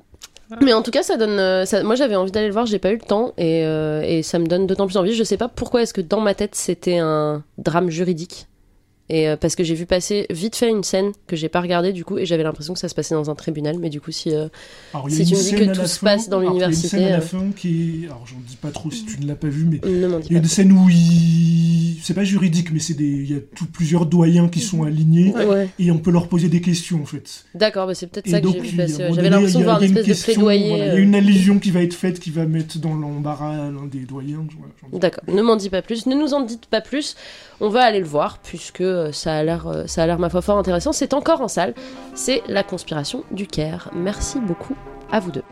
Mais 0.60 0.72
en 0.72 0.82
tout 0.82 0.90
cas, 0.90 1.04
ça 1.04 1.16
donne. 1.16 1.64
ça- 1.64 1.84
moi, 1.84 1.94
j'avais 1.94 2.16
envie 2.16 2.32
d'aller 2.32 2.48
le 2.48 2.52
voir, 2.52 2.66
j'ai 2.66 2.80
pas 2.80 2.90
eu 2.90 2.96
le 2.96 3.00
temps, 3.06 3.32
et, 3.38 3.64
euh, 3.64 4.02
et 4.04 4.24
ça 4.24 4.40
me 4.40 4.46
donne 4.48 4.66
d'autant 4.66 4.88
plus 4.88 4.96
envie. 4.96 5.14
Je 5.14 5.22
sais 5.22 5.36
pas 5.36 5.46
pourquoi 5.46 5.82
est-ce 5.82 5.94
que 5.94 6.00
dans 6.00 6.20
ma 6.20 6.34
tête 6.34 6.56
c'était 6.56 6.98
un 6.98 7.44
drame 7.56 7.88
juridique. 7.88 8.48
Et 9.12 9.28
euh, 9.28 9.36
parce 9.36 9.56
que 9.56 9.64
j'ai 9.64 9.74
vu 9.74 9.86
passer 9.86 10.26
vite 10.30 10.54
fait 10.54 10.70
une 10.70 10.84
scène 10.84 11.10
que 11.26 11.34
j'ai 11.34 11.48
pas 11.48 11.60
regardée 11.60 11.92
du 11.92 12.04
coup, 12.04 12.16
et 12.16 12.26
j'avais 12.26 12.44
l'impression 12.44 12.74
que 12.74 12.78
ça 12.78 12.88
se 12.88 12.94
passait 12.94 13.16
dans 13.16 13.28
un 13.28 13.34
tribunal. 13.34 13.76
Mais 13.80 13.90
du 13.90 14.00
coup, 14.00 14.12
si 14.12 14.30
euh, 14.32 14.46
Alors, 14.94 15.10
Si 15.10 15.24
tu 15.26 15.34
me 15.34 15.40
dis 15.42 15.54
que 15.56 15.74
tout 15.74 15.84
se 15.86 15.98
fin- 15.98 16.06
passe 16.06 16.28
dans 16.28 16.38
alors, 16.38 16.54
il 16.54 16.60
y 16.60 16.62
a 16.62 16.68
l'université, 16.68 16.96
une 16.96 17.02
scène 17.02 17.12
à 17.12 17.16
la 17.18 17.22
euh. 17.22 17.26
fin 17.26 17.50
qui 17.56 18.04
est. 18.04 18.06
Alors, 18.06 18.24
j'en 18.26 18.38
dis 18.46 18.54
pas 18.56 18.70
trop 18.70 18.88
si 18.92 19.04
tu 19.04 19.18
ne 19.20 19.26
l'as 19.26 19.34
pas 19.34 19.48
vu, 19.48 19.64
mais 19.64 19.80
il 19.84 20.32
y 20.32 20.36
a 20.36 20.38
une 20.38 20.44
scène 20.44 20.70
où 20.70 20.88
il. 20.88 21.96
C'est 22.02 22.14
pas 22.14 22.24
juridique, 22.24 22.72
mais 22.72 22.78
c'est 22.78 22.94
des. 22.94 23.04
Il 23.04 23.30
y 23.32 23.36
a 23.36 23.40
tout, 23.54 23.66
plusieurs 23.66 24.06
doyens 24.06 24.48
qui 24.48 24.60
sont 24.60 24.84
alignés 24.84 25.32
plus. 25.32 25.44
Ouais. 25.44 25.68
et 25.78 25.90
on 25.90 25.98
peut 25.98 26.12
leur 26.12 26.28
poser 26.28 26.48
des 26.48 26.60
questions 26.60 27.02
en 27.02 27.06
fait. 27.06 27.44
D'accord, 27.54 27.86
bah 27.88 27.94
c'est 27.94 28.06
peut-être 28.06 28.28
ça 28.28 28.40
que 28.40 28.46
donc, 28.46 28.54
j'ai 28.54 28.60
vu 28.60 28.76
passer. 28.76 29.08
J'avais 29.12 29.28
l'impression 29.28 29.58
de 29.58 29.64
voir 29.64 29.82
une 29.82 29.88
espèce 29.90 30.06
de 30.06 30.08
question, 30.12 30.32
plaidoyer. 30.32 30.68
voilà, 30.68 30.84
Il 30.84 30.88
y 30.88 30.90
a 30.90 30.94
euh. 30.94 31.02
une 31.02 31.14
allusion 31.14 31.58
qui 31.58 31.70
va 31.72 31.82
être 31.82 31.94
faite 31.94 32.20
qui 32.20 32.30
va 32.30 32.46
mettre 32.46 32.78
dans 32.78 32.94
l'embarras 32.94 33.70
l'un 33.70 33.86
des 33.86 34.06
doyens. 34.06 34.46
D'accord, 34.92 35.24
ne 35.34 35.42
m'en 35.42 35.56
dis 35.56 35.68
pas 35.68 35.82
plus, 35.82 36.06
ne 36.06 36.14
nous 36.14 36.32
en 36.32 36.42
dites 36.42 36.66
pas 36.66 36.80
plus. 36.80 37.16
On 37.60 37.68
va 37.68 37.82
aller 37.82 38.00
le 38.00 38.06
voir 38.06 38.38
puisque 38.42 38.80
euh, 39.00 39.12
ça 39.12 39.34
a 39.34 39.42
l'air, 39.42 39.66
ça 39.86 40.02
a 40.02 40.06
l'air 40.06 40.18
ma 40.18 40.30
foi 40.30 40.42
fort 40.42 40.58
intéressant. 40.58 40.92
C'est 40.92 41.14
encore 41.14 41.40
en 41.40 41.48
salle. 41.48 41.74
C'est 42.14 42.42
La 42.48 42.62
conspiration 42.62 43.24
du 43.30 43.46
Caire. 43.46 43.90
Merci 43.94 44.38
beaucoup 44.40 44.76
à 45.10 45.20
vous 45.20 45.32
deux. 45.32 45.44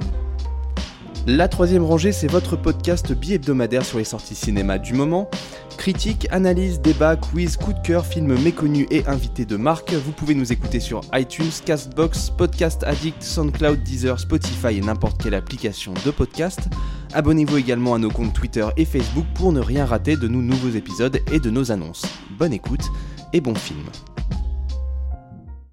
La 1.30 1.46
troisième 1.46 1.84
rangée, 1.84 2.12
c'est 2.12 2.26
votre 2.26 2.56
podcast 2.56 3.12
bi-hebdomadaire 3.12 3.84
sur 3.84 3.98
les 3.98 4.04
sorties 4.04 4.34
cinéma 4.34 4.78
du 4.78 4.94
moment. 4.94 5.28
Critique, 5.76 6.26
analyse, 6.30 6.80
débat, 6.80 7.16
quiz, 7.16 7.58
coup 7.58 7.74
de 7.74 7.78
cœur, 7.80 8.06
films 8.06 8.40
méconnus 8.42 8.86
et 8.90 9.06
invités 9.06 9.44
de 9.44 9.56
marque. 9.56 9.92
Vous 9.92 10.12
pouvez 10.12 10.34
nous 10.34 10.54
écouter 10.54 10.80
sur 10.80 11.02
iTunes, 11.12 11.50
Castbox, 11.66 12.30
Podcast 12.30 12.82
Addict, 12.84 13.22
SoundCloud, 13.22 13.82
Deezer, 13.82 14.18
Spotify 14.18 14.78
et 14.78 14.80
n'importe 14.80 15.22
quelle 15.22 15.34
application 15.34 15.92
de 16.06 16.10
podcast. 16.10 16.60
Abonnez-vous 17.12 17.58
également 17.58 17.94
à 17.94 17.98
nos 17.98 18.10
comptes 18.10 18.32
Twitter 18.32 18.66
et 18.78 18.86
Facebook 18.86 19.26
pour 19.34 19.52
ne 19.52 19.60
rien 19.60 19.84
rater 19.84 20.16
de 20.16 20.28
nos 20.28 20.40
nouveaux 20.40 20.74
épisodes 20.74 21.20
et 21.30 21.40
de 21.40 21.50
nos 21.50 21.70
annonces. 21.70 22.06
Bonne 22.38 22.54
écoute 22.54 22.86
et 23.32 23.40
bon 23.40 23.54
film. 23.54 23.84